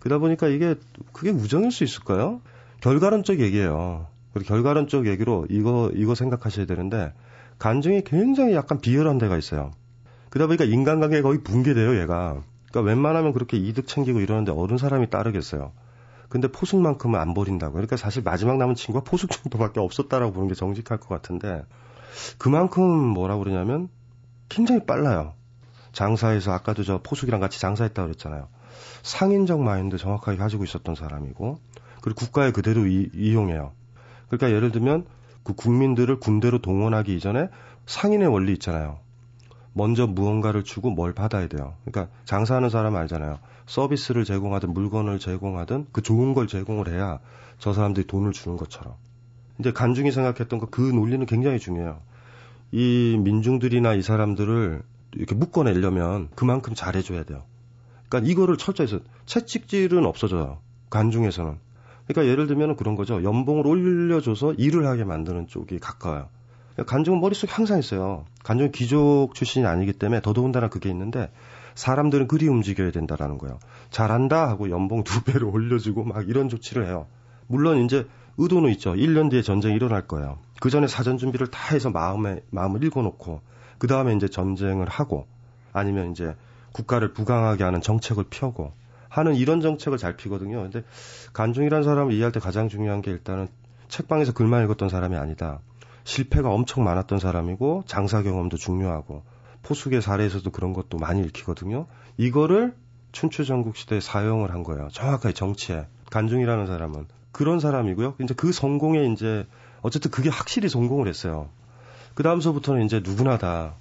[0.00, 0.74] 그러다 보니까 이게
[1.12, 2.40] 그게 우정일 수 있을까요?
[2.80, 4.06] 결과론적 얘기예요.
[4.32, 7.12] 그리고 결과론적 얘기로 이거 이거 생각하셔야 되는데
[7.58, 9.72] 간증이 굉장히 약간 비열한 데가 있어요.
[10.30, 12.42] 그러다 보니까 인간관계가 거의 붕괴돼요, 얘가.
[12.70, 15.72] 그러니까 웬만하면 그렇게 이득 챙기고 이러는데 어른 사람이 따르겠어요.
[16.28, 17.72] 근데 포숙만큼은 안 버린다고.
[17.72, 21.64] 그러니까 사실 마지막 남은 친구가 포숙 정도밖에 없었다라고 보는 게 정직할 것 같은데
[22.38, 23.88] 그만큼 뭐라 고 그러냐면
[24.48, 25.34] 굉장히 빨라요.
[25.92, 28.46] 장사에서 아까도 저 포숙이랑 같이 장사했다고 그랬잖아요.
[29.02, 31.58] 상인적 마인드 정확하게 가지고 있었던 사람이고
[32.00, 33.72] 그리고 국가에 그대로 이, 이용해요.
[34.30, 35.04] 그러니까 예를 들면
[35.42, 37.48] 그 국민들을 군대로 동원하기 이전에
[37.86, 38.98] 상인의 원리 있잖아요.
[39.72, 41.74] 먼저 무언가를 주고 뭘 받아야 돼요.
[41.84, 43.38] 그러니까 장사하는 사람 알잖아요.
[43.66, 47.18] 서비스를 제공하든 물건을 제공하든 그 좋은 걸 제공을 해야
[47.58, 48.94] 저 사람들이 돈을 주는 것처럼.
[49.58, 52.00] 이제 간중이 생각했던 거 그 논리는 굉장히 중요해요.
[52.72, 57.42] 이 민중들이나 이 사람들을 이렇게 묶어내려면 그만큼 잘해줘야 돼요.
[58.08, 60.58] 그러니까 이거를 철저히 해서 채찍질은 없어져요.
[60.90, 61.58] 간중에서는.
[62.12, 63.22] 그러니까 예를 들면 그런 거죠.
[63.22, 66.28] 연봉을 올려줘서 일을 하게 만드는 쪽이 가까워요.
[66.72, 68.24] 그러니까 간종은 머릿속에 항상 있어요.
[68.42, 71.30] 간종은 귀족 출신이 아니기 때문에 더더군다나 그게 있는데
[71.76, 73.60] 사람들은 그리 움직여야 된다라는 거예요.
[73.90, 77.06] 잘한다 하고 연봉 두 배로 올려주고 막 이런 조치를 해요.
[77.46, 78.92] 물론 이제 의도는 있죠.
[78.94, 80.38] 1년 뒤에 전쟁이 일어날 거예요.
[80.60, 83.40] 그 전에 사전 준비를 다 해서 마음에 마음을 읽어놓고
[83.78, 85.28] 그 다음에 이제 전쟁을 하고
[85.72, 86.34] 아니면 이제
[86.72, 88.72] 국가를 부강하게 하는 정책을 펴고
[89.10, 90.62] 하는 이런 정책을 잘 피거든요.
[90.62, 90.82] 근데
[91.34, 93.48] 간중이라는 사람을 이해할 때 가장 중요한 게 일단은
[93.88, 95.60] 책방에서 글만 읽었던 사람이 아니다.
[96.04, 99.22] 실패가 엄청 많았던 사람이고 장사 경험도 중요하고
[99.62, 101.86] 포숙의 사례에서도 그런 것도 많이 읽히거든요.
[102.16, 102.74] 이거를
[103.12, 104.88] 춘추 전국 시대에 사용을 한 거예요.
[104.92, 108.14] 정확하게 정치에 간중이라는 사람은 그런 사람이고요.
[108.22, 109.46] 이제 그 성공에 이제
[109.82, 111.48] 어쨌든 그게 확실히 성공을 했어요.
[112.14, 113.74] 그 다음서부터는 이제 누구나 다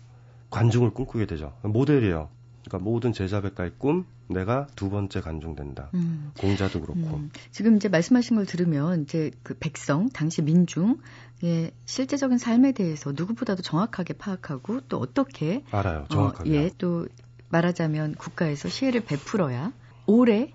[0.49, 1.53] 관중을 꿈꾸게 되죠.
[1.61, 2.29] 모델이에요.
[2.65, 5.89] 그러니까 모든 제자백가의 꿈, 내가 두 번째 관중된다.
[5.95, 6.31] 음.
[6.37, 7.17] 공자도 그렇고.
[7.17, 7.31] 음.
[7.51, 14.13] 지금 이제 말씀하신 걸 들으면 이제 그 백성, 당시 민중의 실제적인 삶에 대해서 누구보다도 정확하게
[14.13, 16.05] 파악하고 또 어떻게 알아요.
[16.09, 16.49] 정확하게.
[16.49, 17.07] 어, 예, 또
[17.49, 19.73] 말하자면 국가에서 시혜를 베풀어야
[20.05, 20.53] 오래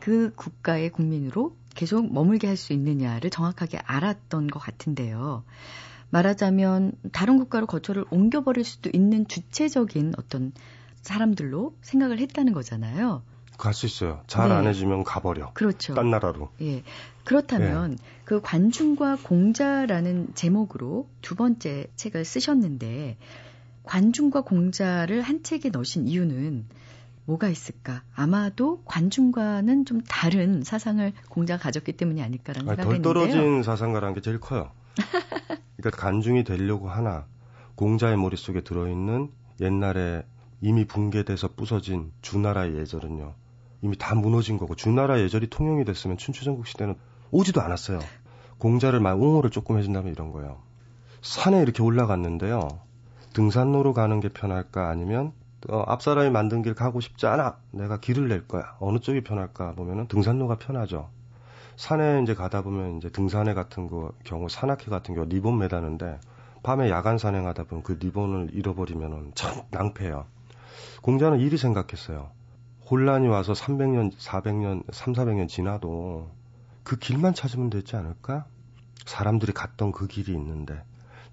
[0.00, 5.44] 그 국가의 국민으로 계속 머물게 할 수 있느냐를 정확하게 알았던 것 같은데요.
[6.10, 10.52] 말하자면 다른 국가로 거처를 옮겨버릴 수도 있는 주체적인 어떤
[11.04, 13.22] 사람들로 생각을 했다는 거잖아요.
[13.56, 14.22] 갈 수 있어요.
[14.26, 14.70] 잘안 네.
[14.70, 15.52] 해주면 가버려.
[15.54, 15.94] 그렇죠.
[15.94, 16.50] 딴 나라로.
[16.60, 16.82] 예.
[17.24, 17.96] 그렇다면 예.
[18.24, 23.16] 그 관중과 공자라는 제목으로 두 번째 책을 쓰셨는데
[23.84, 26.66] 관중과 공자를 한 책에 넣으신 이유는
[27.26, 28.02] 뭐가 있을까?
[28.14, 34.20] 아마도 관중과는 좀 다른 사상을 공자가 가졌기 때문이 아닐까라는 아니, 생각이 덜 떨어진 사상가라는 게
[34.20, 34.72] 제일 커요.
[35.76, 37.26] 그러니까 관중이 되려고 하나
[37.76, 40.24] 공자의 머릿속에 들어있는 옛날에
[40.64, 43.34] 이미 붕괴돼서 부서진 주나라의 예절은요.
[43.82, 46.94] 이미 다 무너진 거고 주나라 예절이 통용이 됐으면 춘추전국 시대는
[47.32, 48.00] 오지도 않았어요.
[48.56, 50.62] 공자를 막 옹호를 조금 해준다면 이런 거예요.
[51.20, 52.80] 산에 이렇게 올라갔는데요.
[53.34, 55.34] 등산로로 가는 게 편할까 아니면
[55.68, 57.58] 어, 앞사람이 만든 길 가고 싶지 않아.
[57.70, 58.74] 내가 길을 낼 거야.
[58.80, 61.10] 어느 쪽이 편할까 보면은 등산로가 편하죠.
[61.76, 66.20] 산에 이제 가다 보면 이제 등산회 같은 거 경우 산악회 같은 경우 리본 매다는데
[66.62, 70.24] 밤에 야간 산행하다 보면 그 리본을 잃어버리면은 참 낭패예요.
[71.04, 72.30] 공자는 일이 생각했어요.
[72.90, 76.30] 혼란이 와서 300년, 400년, 3, 400년 지나도
[76.82, 78.46] 그 길만 찾으면 되지 않을까?
[79.04, 80.82] 사람들이 갔던 그 길이 있는데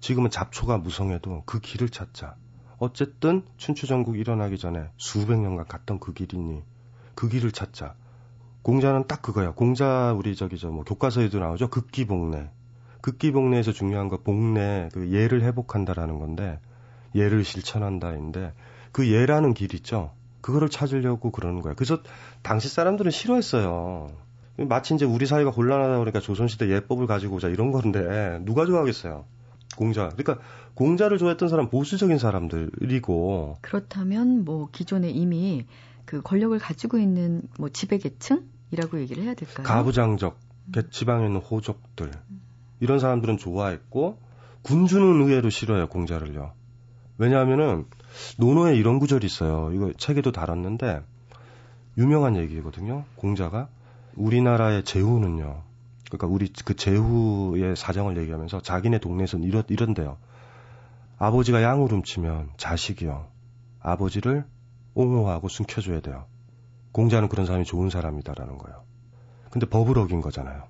[0.00, 2.36] 지금은 잡초가 무성해도 그 길을 찾자.
[2.76, 6.62] 어쨌든 춘추전국 일어나기 전에 수백 년간 갔던 그 길이니
[7.14, 7.94] 그 길을 찾자.
[8.60, 9.52] 공자는 딱 그거야.
[9.52, 11.70] 공자 우리 저기 저 뭐 교과서에도 나오죠.
[11.70, 12.50] 극기복례.
[13.00, 16.60] 극기복례에서 중요한 거 복례 그 예를 회복한다라는 건데
[17.14, 18.52] 예를 실천한다인데
[18.92, 20.12] 그 예라는 길 있죠.
[20.40, 21.74] 그거를 찾으려고 그러는 거야.
[21.74, 21.98] 그래서
[22.42, 24.10] 당시 사람들은 싫어했어요.
[24.58, 29.24] 마치 이제 우리 사회가 곤란하다 보니까 조선시대 예법을 가지고 오자 이런 건데 누가 좋아하겠어요.
[29.76, 30.10] 공자.
[30.10, 30.38] 그러니까
[30.74, 35.64] 공자를 좋아했던 사람 보수적인 사람들이고 그렇다면 뭐 기존에 이미
[36.04, 39.66] 그 권력을 가지고 있는 뭐 지배 계층이라고 얘기를 해야 될까요?
[39.66, 40.38] 가부장적
[40.76, 40.82] 음.
[40.90, 42.10] 지방에 있는 호족들
[42.80, 44.18] 이런 사람들은 좋아했고
[44.62, 46.52] 군주는 의외로 싫어요 공자를요.
[47.18, 47.86] 왜냐하면은
[48.38, 49.72] 논어에 이런 구절이 있어요.
[49.72, 51.02] 이거 책에도 다뤘는데
[51.98, 53.04] 유명한 얘기거든요.
[53.16, 53.68] 공자가
[54.14, 55.62] 우리나라의 제후는요.
[56.06, 60.18] 그러니까 우리 그 제후의 사정을 얘기하면서 자기네 동네에서는 이런 이런데요.
[61.18, 63.26] 아버지가 양을 훔치면 자식이요.
[63.80, 64.44] 아버지를
[64.94, 66.26] 옹호하고 숨겨줘야 돼요.
[66.92, 68.82] 공자는 그런 사람이 좋은 사람이다라는 거예요.
[69.50, 70.64] 근데 법을 어긴 거잖아요.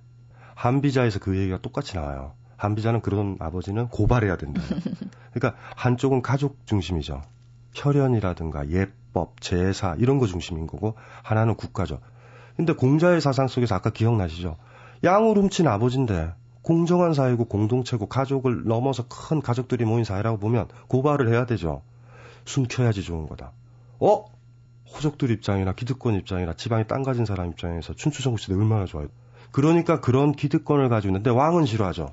[0.54, 2.34] 한비자에서 그 얘기가 똑같이 나와요.
[2.56, 4.62] 한비자는 그런 아버지는 고발해야 된다.
[5.32, 7.22] 그러니까 한쪽은 가족 중심이죠.
[7.74, 12.00] 혈연이라든가 예법, 제사 이런 거 중심인 거고 하나는 국가죠.
[12.56, 14.56] 근데 공자의 사상 속에서 아까 기억나시죠?
[15.04, 16.32] 양을 훔친 아버지인데
[16.62, 21.82] 공정한 사회고 공동체고 가족을 넘어서 큰 가족들이 모인 사회라고 보면 고발을 해야 되죠.
[22.44, 23.52] 숨겨야지 좋은 거다.
[23.98, 24.24] 어?
[24.94, 29.08] 호족들 입장이나 기득권 입장이나 지방에 땅 가진 사람 입장에서 춘추전국 시대 얼마나 좋아요.
[29.50, 32.12] 그러니까 그런 기득권을 가지고 있는데 왕은 싫어하죠.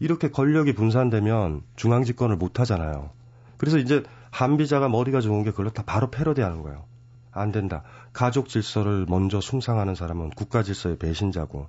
[0.00, 3.10] 이렇게 권력이 분산되면 중앙 집권을 못 하잖아요.
[3.56, 6.84] 그래서 이제 한 비자가 머리가 좋은 게 그걸 다 바로 패러디하는 거예요.
[7.32, 7.82] 안 된다.
[8.12, 11.68] 가족 질서를 먼저 숭상하는 사람은 국가 질서의 배신자고.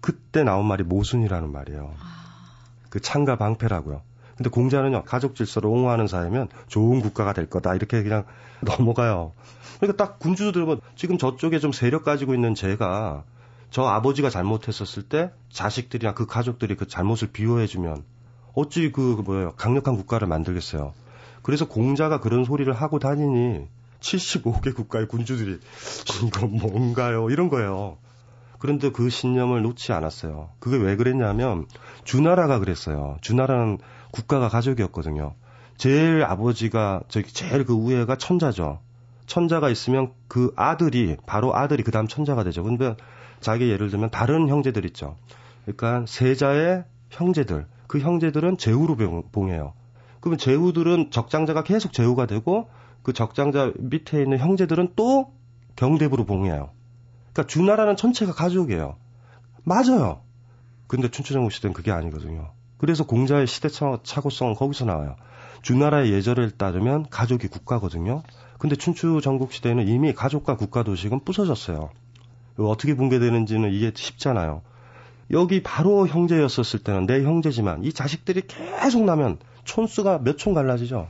[0.00, 1.94] 그때 나온 말이 모순이라는 말이에요.
[2.90, 4.02] 그 창가 방패라고요.
[4.36, 7.74] 근데 공자는요, 가족 질서를 옹호하는 사회면 좋은 국가가 될 거다.
[7.74, 8.24] 이렇게 그냥
[8.60, 9.32] 넘어가요.
[9.80, 13.24] 그러니까 딱 군주도 들어보면 지금 저쪽에 좀 세력 가지고 있는 제가
[13.70, 18.04] 저 아버지가 잘못했었을 때 자식들이나 그 가족들이 그 잘못을 비호해주면
[18.54, 20.94] 어찌 그, 그 뭐예요 강력한 국가를 만들겠어요.
[21.46, 23.68] 그래서 공자가 그런 소리를 하고 다니니
[24.00, 25.60] 75개 국가의 군주들이
[26.26, 27.30] 이거 뭔가요?
[27.30, 27.98] 이런 거예요.
[28.58, 30.48] 그런데 그 신념을 놓지 않았어요.
[30.58, 31.66] 그게 왜 그랬냐면
[32.02, 33.18] 주나라가 그랬어요.
[33.20, 33.78] 주나라는
[34.10, 35.34] 국가가 가족이었거든요.
[35.76, 38.80] 제일 아버지가 저기 제일 그 우애가 천자죠.
[39.26, 42.64] 천자가 있으면 그 아들이 바로 아들이 그다음 천자가 되죠.
[42.64, 42.96] 근데
[43.38, 45.14] 자기 예를 들면 다른 형제들 있죠.
[45.62, 48.96] 그러니까 세자의 형제들, 그 형제들은 제후로
[49.30, 49.74] 봉해요.
[50.20, 52.68] 그러면 제후들은 적장자가 계속 제후가 되고
[53.02, 55.32] 그 적장자 밑에 있는 형제들은 또
[55.76, 56.70] 경대부로 봉해요.
[57.32, 58.96] 그러니까 주나라는 전체가 가족이에요.
[59.62, 60.22] 맞아요.
[60.86, 62.52] 근데 춘추전국 시대는 그게 아니거든요.
[62.78, 65.16] 그래서 공자의 시대착오성은 거기서 나와요.
[65.62, 68.22] 주나라의 예절을 따르면 가족이 국가거든요.
[68.58, 71.90] 근데 춘추 전국 시대에는 이미 가족과 국가 도식은 부서졌어요.
[72.58, 74.62] 어떻게 붕괴되는지는 이게 쉽잖아요.
[75.32, 81.08] 여기 바로 형제였었을 때는 내 형제지만 이 자식들이 계속 나면 촌수가 몇 촌 갈라지죠.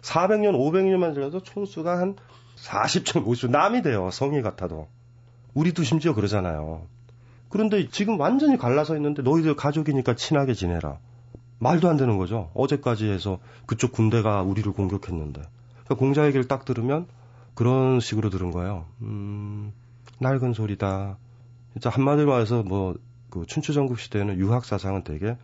[0.00, 2.16] 400년, 500년만 지나도 촌수가 한
[2.56, 4.10] 40촌, 50촌 남이 돼요.
[4.10, 4.88] 성이 같아도.
[5.54, 6.86] 우리도 심지어 그러잖아요.
[7.50, 10.98] 그런데 지금 완전히 갈라서 있는데 너희들 가족이니까 친하게 지내라.
[11.58, 12.50] 말도 안 되는 거죠.
[12.54, 15.42] 어제까지 해서 그쪽 군대가 우리를 공격했는데.
[15.84, 17.06] 그러니까 공자 얘기를 딱 들으면
[17.54, 18.86] 그런 식으로 들은 거예요.
[19.02, 19.72] 음,
[20.20, 21.16] 낡은 소리다.
[21.72, 22.94] 진짜 한마디로 말해서 뭐,
[23.30, 25.36] 그 춘추전국 시대에는 유학 사상은 되게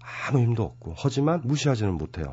[0.00, 2.32] 아무 힘도 없고, 하지만 무시하지는 못해요.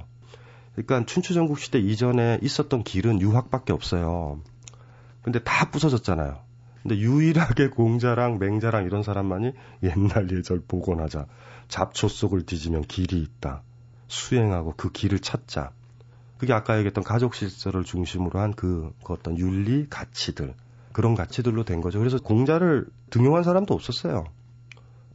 [0.73, 4.41] 그러니까 춘추전국 시대 이전에 있었던 길은 유학밖에 없어요.
[5.23, 6.39] 근데 다 부서졌잖아요.
[6.83, 9.53] 근데 유일하게 공자랑 맹자랑 이런 사람만이
[9.83, 11.25] 옛날 예절 복원하자.
[11.67, 13.63] 잡초 속을 뒤지면 길이 있다.
[14.07, 15.71] 수행하고 그 길을 찾자.
[16.37, 20.53] 그게 아까 얘기했던 가족 실설을 중심으로 한그 어떤 윤리 가치들
[20.93, 21.99] 그런 가치들로 된 거죠.
[21.99, 24.25] 그래서 공자를 등용한 사람도 없었어요.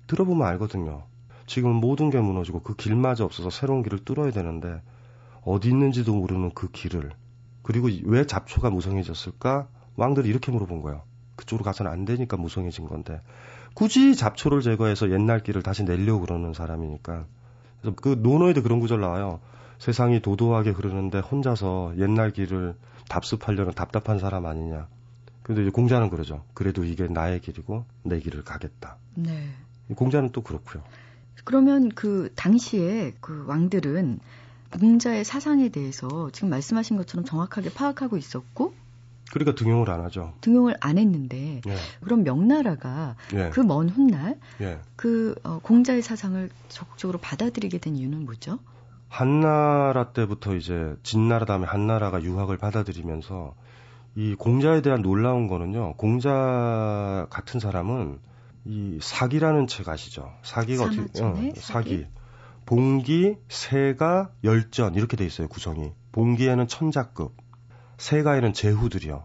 [0.08, 1.04] 들어보면 알거든요.
[1.46, 4.80] 지금 모든 게 무너지고 그 길마저 없어서 새로운 길을 뚫어야 되는데
[5.44, 7.10] 어디 있는지도 모르는 그 길을
[7.62, 9.68] 그리고 왜 잡초가 무성해졌을까?
[9.96, 11.02] 왕들이 이렇게 물어본 거예요.
[11.36, 13.20] 그쪽으로 가서는 안 되니까 무성해진 건데
[13.74, 17.26] 굳이 잡초를 제거해서 옛날 길을 다시 내려고 그러는 사람이니까
[17.80, 19.40] 그래서 그 논어에도 그런 구절 나와요.
[19.78, 22.76] 세상이 도도하게 흐르는데 혼자서 옛날 길을
[23.08, 24.86] 답습하려는 답답한 사람 아니냐.
[25.42, 26.44] 근데 이제 공자는 그러죠.
[26.54, 28.96] 그래도 이게 나의 길이고 내 길을 가겠다.
[29.16, 29.48] 네.
[29.96, 30.84] 공자는 또 그렇고요.
[31.44, 34.20] 그러면 그 당시에 그 왕들은
[34.78, 38.74] 공자의 사상에 대해서 지금 말씀하신 것처럼 정확하게 파악하고 있었고
[39.32, 40.34] 그러니까 등용을 안 하죠.
[40.42, 41.76] 등용을 안 했는데 예.
[42.02, 43.48] 그럼 명나라가 예.
[43.50, 44.78] 그먼 훗날 예.
[44.96, 48.58] 그 어, 공자의 사상을 적극적으로 받아들이게 된 이유는 뭐죠?
[49.08, 53.54] 한나라 때부터 이제 진나라 다음에 한나라가 유학을 받아들이면서
[54.16, 55.94] 이 공자에 대한 놀라운 거는요.
[55.96, 58.18] 공자 같은 사람은
[58.64, 60.32] 이 사기라는 책 아시죠?
[60.42, 61.60] 사기가 어떻게 어, 사기.
[61.60, 62.06] 사기.
[62.64, 65.92] 봉기, 세가, 열전 이렇게 돼 있어요 구성이.
[66.12, 67.34] 봉기에는 천자급,
[67.98, 69.24] 세가에는 제후들이요.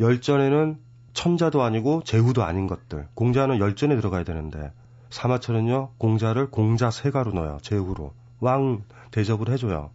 [0.00, 0.78] 열전에는
[1.12, 3.08] 천자도 아니고 제후도 아닌 것들.
[3.14, 4.72] 공자는 열전에 들어가야 되는데
[5.10, 8.12] 사마천은요 공자를 공자 세가로 넣어요 제후로.
[8.40, 8.82] 왕
[9.12, 9.90] 대접을 해줘요.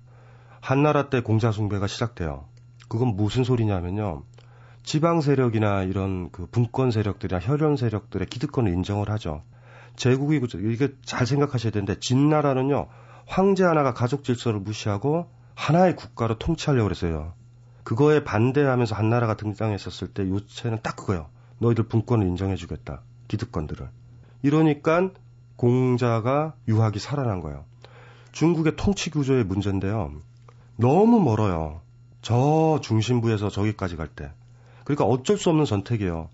[0.62, 2.46] 한나라 때 공자 숭배가 시작돼요.
[2.88, 4.24] 그건 무슨 소리냐면요.
[4.84, 9.44] 지방 세력이나 이런 그 분권 세력들이나 혈연 세력들의 기득권을 인정을 하죠.
[9.96, 12.88] 제국이 이게 잘 생각하셔야 되는데 진나라는요.
[13.28, 17.34] 황제 하나가 가족 질서를 무시하고 하나의 국가로 통치하려고 그랬어요.
[17.84, 21.30] 그거에 반대하면서 한나라가 등장했었을 때 요체는 딱 그거예요.
[21.60, 23.02] 너희들 분권을 인정해주겠다.
[23.28, 23.90] 기득권들을.
[24.42, 25.12] 이러니까
[25.56, 27.66] 공자가 유학이 살아난 거예요.
[28.32, 30.14] 중국의 통치 구조의 문제인데요.
[30.78, 31.82] 너무 멀어요.
[32.22, 34.32] 저 중심부에서 저기까지 갈 때.
[34.90, 36.30] 그러니까 어쩔 수 없는 선택이에요.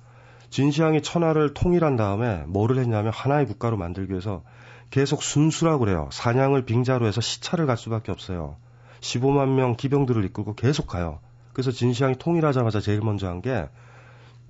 [0.49, 4.43] 진시황이 천하를 통일한 다음에 뭐를 했냐면 하나의 국가로 만들기 위해서
[4.91, 6.07] 계속 순수라고 그래요.
[6.13, 8.55] 사냥을 빙자로 해서 시차를 갈 수밖에 없어요.
[9.01, 11.19] 15만 명 기병들을 이끌고 계속 가요.
[11.51, 13.67] 그래서 진시황이 통일하자마자 제일 먼저 한 게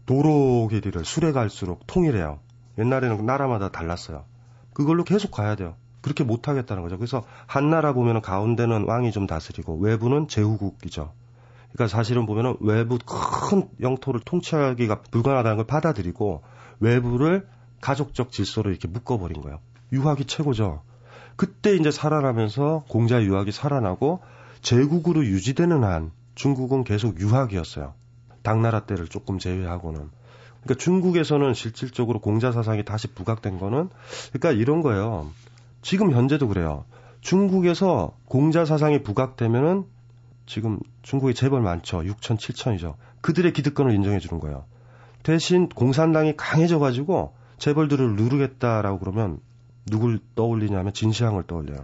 [0.06, 2.38] 도로 길이를 수레 갈수록 통일해요.
[2.78, 4.26] 옛날에는 나라마다 달랐어요.
[4.74, 5.74] 그걸로 계속 가야 돼요.
[6.02, 7.00] 그렇게 못하겠다는 거죠.
[7.00, 11.12] 그래서 한나라 보면은 가운데는 왕이 좀 다스리고 외부는 제후국이죠.
[11.76, 16.42] 그러니까 사실은 보면은 외부 큰 영토를 통치하기가 불가능하다는 걸 받아들이고
[16.80, 17.48] 외부를
[17.82, 19.60] 가족적 질서로 이렇게 묶어버린 거예요.
[19.92, 20.84] 유학이 최고죠.
[21.36, 24.22] 그때 이제 살아나면서 공자 유학이 살아나고
[24.62, 27.94] 제국으로 유지되는 한 중국은 계속 유학이었어요.
[28.42, 30.10] 당나라 때를 조금 제외하고는.
[30.64, 33.90] 그러니까 중국에서는 실질적으로 공자 사상이 다시 부각된 거는
[34.32, 35.30] 그러니까 이런 거예요.
[35.82, 36.86] 지금 현재도 그래요.
[37.20, 39.86] 중국에서 공자 사상이 부각되면은
[40.46, 42.02] 지금 중국에 재벌 많죠.
[42.02, 42.96] 6천, 7천이죠.
[43.22, 44.66] 그들의 기득권을 인정해 주는 거예요.
[45.24, 49.40] 대신 공산당이 강해져 가지고 재벌들을 누르겠다라고 그러면
[49.88, 51.84] 누굴 떠올리냐면 진시황을 떠올려요.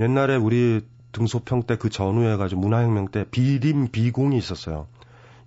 [0.00, 4.86] 옛날에 우리 등소평 때 그 전후에 가지고 문화혁명 때 비림 비공이 있었어요.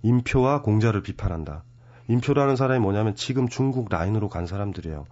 [0.02, 1.62] 임표와 공자를 비판한다.
[2.08, 5.04] 임표라는 사람이 뭐냐면 지금 중국 라인으로 간 사람들이에요.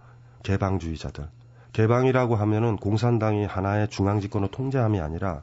[0.42, 1.28] 개방주의자들.
[1.72, 5.42] 개방이라고 하면은 공산당이 하나의 중앙 집권을 통제함이 아니라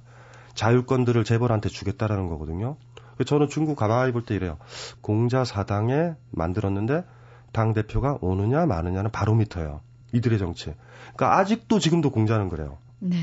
[0.55, 2.77] 자율권들을 재벌한테 주겠다라는 거거든요.
[3.25, 4.57] 저는 중국 가만히 볼 때 이래요.
[5.01, 7.03] 공자 사당에 만들었는데
[7.53, 9.81] 당 대표가 오느냐 마느냐는 바로미터예요.
[10.11, 10.73] 이들의 정치.
[11.15, 12.77] 그러니까 아직도 지금도 공자는 그래요.
[12.99, 13.17] 네.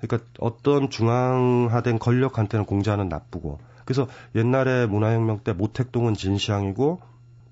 [0.00, 7.00] 그러니까 어떤 중앙화된 권력한테는 공자는 나쁘고 그래서 옛날에 문화혁명 때 모택동은 진시황이고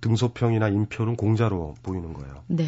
[0.01, 2.43] 등소평이나 인표는 공자로 보이는 거예요.
[2.49, 2.66] 네.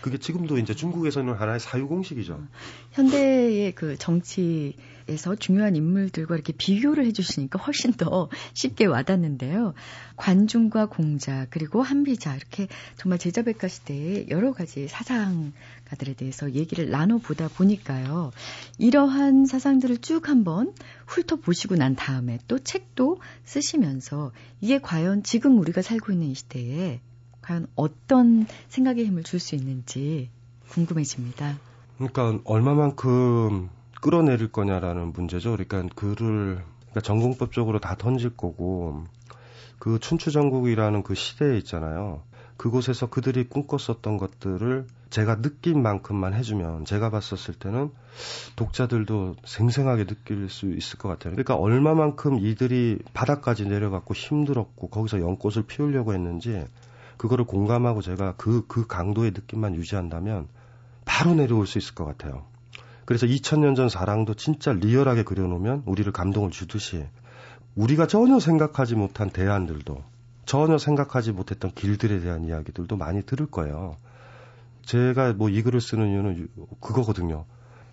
[0.00, 2.40] 그게 지금도 이제 중국에서는 하나의 사유 공식이죠.
[2.92, 4.76] 현대의 그 정치
[5.08, 9.74] 에서 중요한 인물들과 이렇게 비교를 해주시니까 훨씬 더 쉽게 와닿는데요.
[10.16, 18.30] 관중과 공자 그리고 한비자 이렇게 정말 제자백과 시대의 여러 가지 사상가들에 대해서 얘기를 나눠보다 보니까요.
[18.78, 20.72] 이러한 사상들을 쭉 한번
[21.06, 27.00] 훑어보시고 난 다음에 또 책도 쓰시면서 이게 과연 지금 우리가 살고 있는 이 시대에
[27.42, 30.30] 과연 어떤 생각의 힘을 줄 수 있는지
[30.68, 31.58] 궁금해집니다.
[31.98, 33.68] 그러니까 얼마만큼
[34.02, 35.52] 끌어내릴 거냐라는 문제죠.
[35.52, 39.04] 그러니까 그를 그러니까 전공법적으로 다 던질 거고
[39.78, 42.22] 그 춘추전국이라는 그 시대에 있잖아요.
[42.56, 47.90] 그곳에서 그들이 꿈꿨었던 것들을 제가 느낀 만큼만 해주면 제가 봤었을 때는
[48.56, 51.32] 독자들도 생생하게 느낄 수 있을 것 같아요.
[51.32, 56.64] 그러니까 얼마만큼 이들이 바닥까지 내려갔고 힘들었고 거기서 연꽃을 피우려고 했는지
[57.18, 60.48] 그거를 공감하고 제가 그, 그 강도의 느낌만 유지한다면
[61.04, 62.51] 바로 내려올 수 있을 것 같아요.
[63.12, 67.04] 그래서 2000년 전 사랑도 진짜 리얼하게 그려놓으면 우리를 감동을 주듯이
[67.74, 70.02] 우리가 전혀 생각하지 못한 대안들도
[70.46, 73.98] 전혀 생각하지 못했던 길들에 대한 이야기들도 많이 들을 거예요.
[74.86, 76.48] 제가 뭐 이 글을 쓰는 이유는
[76.80, 77.44] 그거거든요.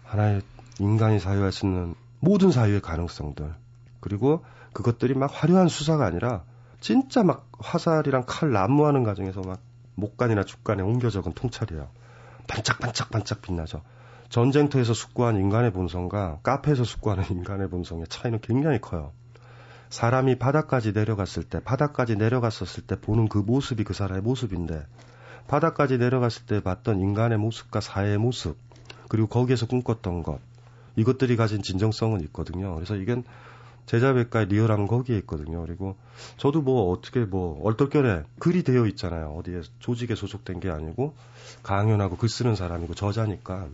[0.06, 0.42] 하나의
[0.80, 3.54] 인간이 사유할 수 있는 모든 사유의 가능성들.
[4.00, 6.46] 그리고 그것들이 막 화려한 수사가 아니라
[6.80, 9.60] 진짜 막 화살이랑 칼 난무하는 과정에서 막
[9.96, 11.90] 목간이나 죽간에 옮겨 적은 통찰이에요.
[12.48, 13.82] 반짝반짝반짝 빛나죠.
[14.30, 19.12] 전쟁터에서 숙고한 인간의 본성과 카페에서 숙고하는 인간의 본성의 차이는 굉장히 커요.
[19.90, 24.86] 사람이 바닥까지 내려갔을 때, 바닥까지 내려갔었을 때 보는 그 모습이 그 사람의 모습인데,
[25.48, 28.56] 바닥까지 내려갔을 때 봤던 인간의 모습과 사회의 모습,
[29.08, 30.40] 그리고 거기에서 꿈꿨던 것,
[30.96, 32.76] 이것들이 가진 진정성은 있거든요.
[32.76, 33.24] 그래서 이건
[33.88, 35.66] 제자백과의 리얼함은 거기에 있거든요.
[35.66, 35.96] 그리고
[36.38, 39.34] 저도 뭐 어떻게 뭐 얼떨결에 글이 되어 있잖아요.
[39.36, 41.16] 어디에 조직에 소속된 게 아니고
[41.64, 43.68] 강연하고 글 쓰는 사람이고 저자니까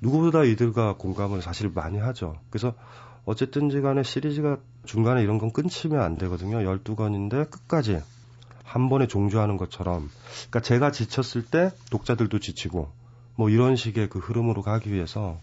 [0.00, 2.36] 누구보다 이들과 공감을 사실 많이 하죠.
[2.50, 2.74] 그래서
[3.24, 6.58] 어쨌든지 간에 시리즈가 중간에 이런 건 끊치면 안 되거든요.
[6.58, 8.00] 12권인데 끝까지
[8.62, 10.10] 한 번에 종주하는 것처럼.
[10.48, 12.90] 그러니까 제가 지쳤을 때 독자들도 지치고
[13.36, 15.38] 뭐 이런 식의 그 흐름으로 가기 위해서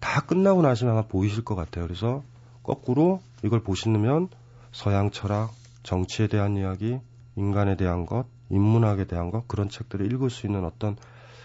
[0.00, 1.86] 다 끝나고 나시면 아마 보이실 것 같아요.
[1.86, 2.22] 그래서
[2.62, 4.28] 거꾸로 이걸 보시면
[4.72, 5.52] 서양 철학,
[5.82, 6.98] 정치에 대한 이야기,
[7.36, 10.96] 인간에 대한 것, 인문학에 대한 것 그런 책들을 읽을 수 있는 어떤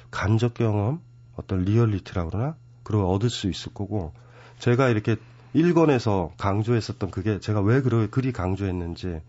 [0.09, 0.99] 간접 경험,
[1.41, 4.13] 어떤 리얼리티라 그러나 그걸 얻을 수 있을 거고
[4.59, 5.17] 제가 이렇게
[5.55, 9.21] 1권에서 강조했었던 그게 제가 왜 그러, 그리 강조했는지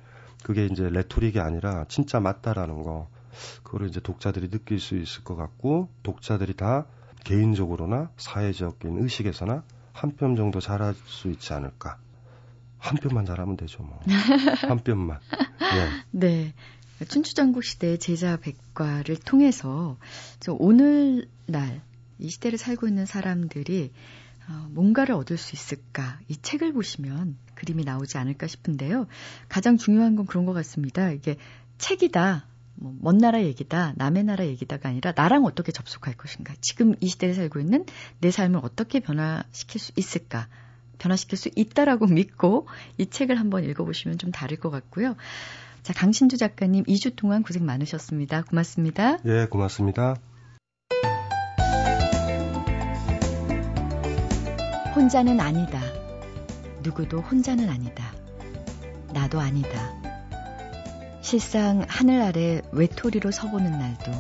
[0.45, 3.09] 그게 이제 레토릭이 아니라 진짜 맞다라는 거
[3.63, 6.87] 그거를 이제 독자들이 느낄 수 있을 것 같고 독자들이 다
[7.25, 11.99] 개인적으로나 사회적인 의식에서나 한 뼘 정도 잘할 수 있지 않을까.
[12.79, 14.01] 한 뼘만 잘하면 되죠, 뭐.
[14.69, 15.21] 한 뼘만.
[16.11, 16.55] 네.
[16.99, 17.05] 네.
[17.07, 19.97] 춘추전국 시대의 제자 백과를 통해서
[20.49, 21.83] 오늘날
[22.23, 23.93] 이 시대를 살고 있는 사람들이
[24.49, 26.19] 어, 뭔가를 얻을 수 있을까?
[26.29, 29.07] 이 책을 보시면 그림이 나오지 않을까 싶은데요.
[29.49, 31.11] 가장 중요한 건 그런 것 같습니다.
[31.11, 31.37] 이게
[31.79, 32.47] 책이다.
[32.75, 36.55] 뭐, 먼 나라 얘기다, 남의 나라 얘기다가 아니라 나랑 어떻게 접속할 것인가.
[36.61, 37.87] 지금 이 시대를 살고 있는
[38.21, 40.49] 내 삶을 어떻게 변화시킬 수 있을까.
[40.99, 42.67] 변화시킬 수 있다라고 믿고
[42.99, 45.17] 이 책을 한번 읽어보시면 좀 다를 것 같고요.
[45.83, 48.43] 자, 강신주 작가님 2주 동안 고생 많으셨습니다.
[48.43, 49.19] 고맙습니다.
[49.25, 50.17] 예, 고맙습니다.
[54.95, 55.81] 혼자는 아니다.
[56.83, 58.13] 누구도 혼자는 아니다.
[59.15, 59.95] 나도 아니다.
[61.23, 64.13] 실상 하늘 아래 외톨이로 서보는 날도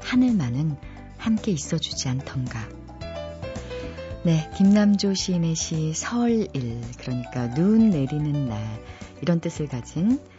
[0.00, 0.76] 하늘만은
[1.16, 2.68] 함께 있어주지 않던가.
[4.22, 8.62] 네, 김남조 시인의 시 설일, 그러니까 눈 내리는 날,
[9.20, 10.37] 이런 뜻을 가진 어,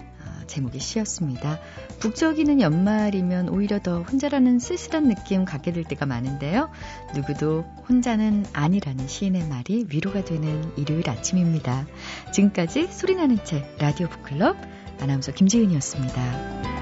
[0.50, 1.60] 제목의 시였습니다.
[2.00, 6.70] 북적이는 연말이면 오히려 더 혼자라는 쓸쓸한 느낌 갖게 될 때가 많은데요.
[7.16, 11.88] 누구도 혼자는 아니라는 시인의 말이 위로가 되는 일요일 아침입니다.
[12.34, 14.58] 지금까지 소리나는 책 라디오 북클럽
[15.00, 16.79] 아나운서 김지은이었습니다.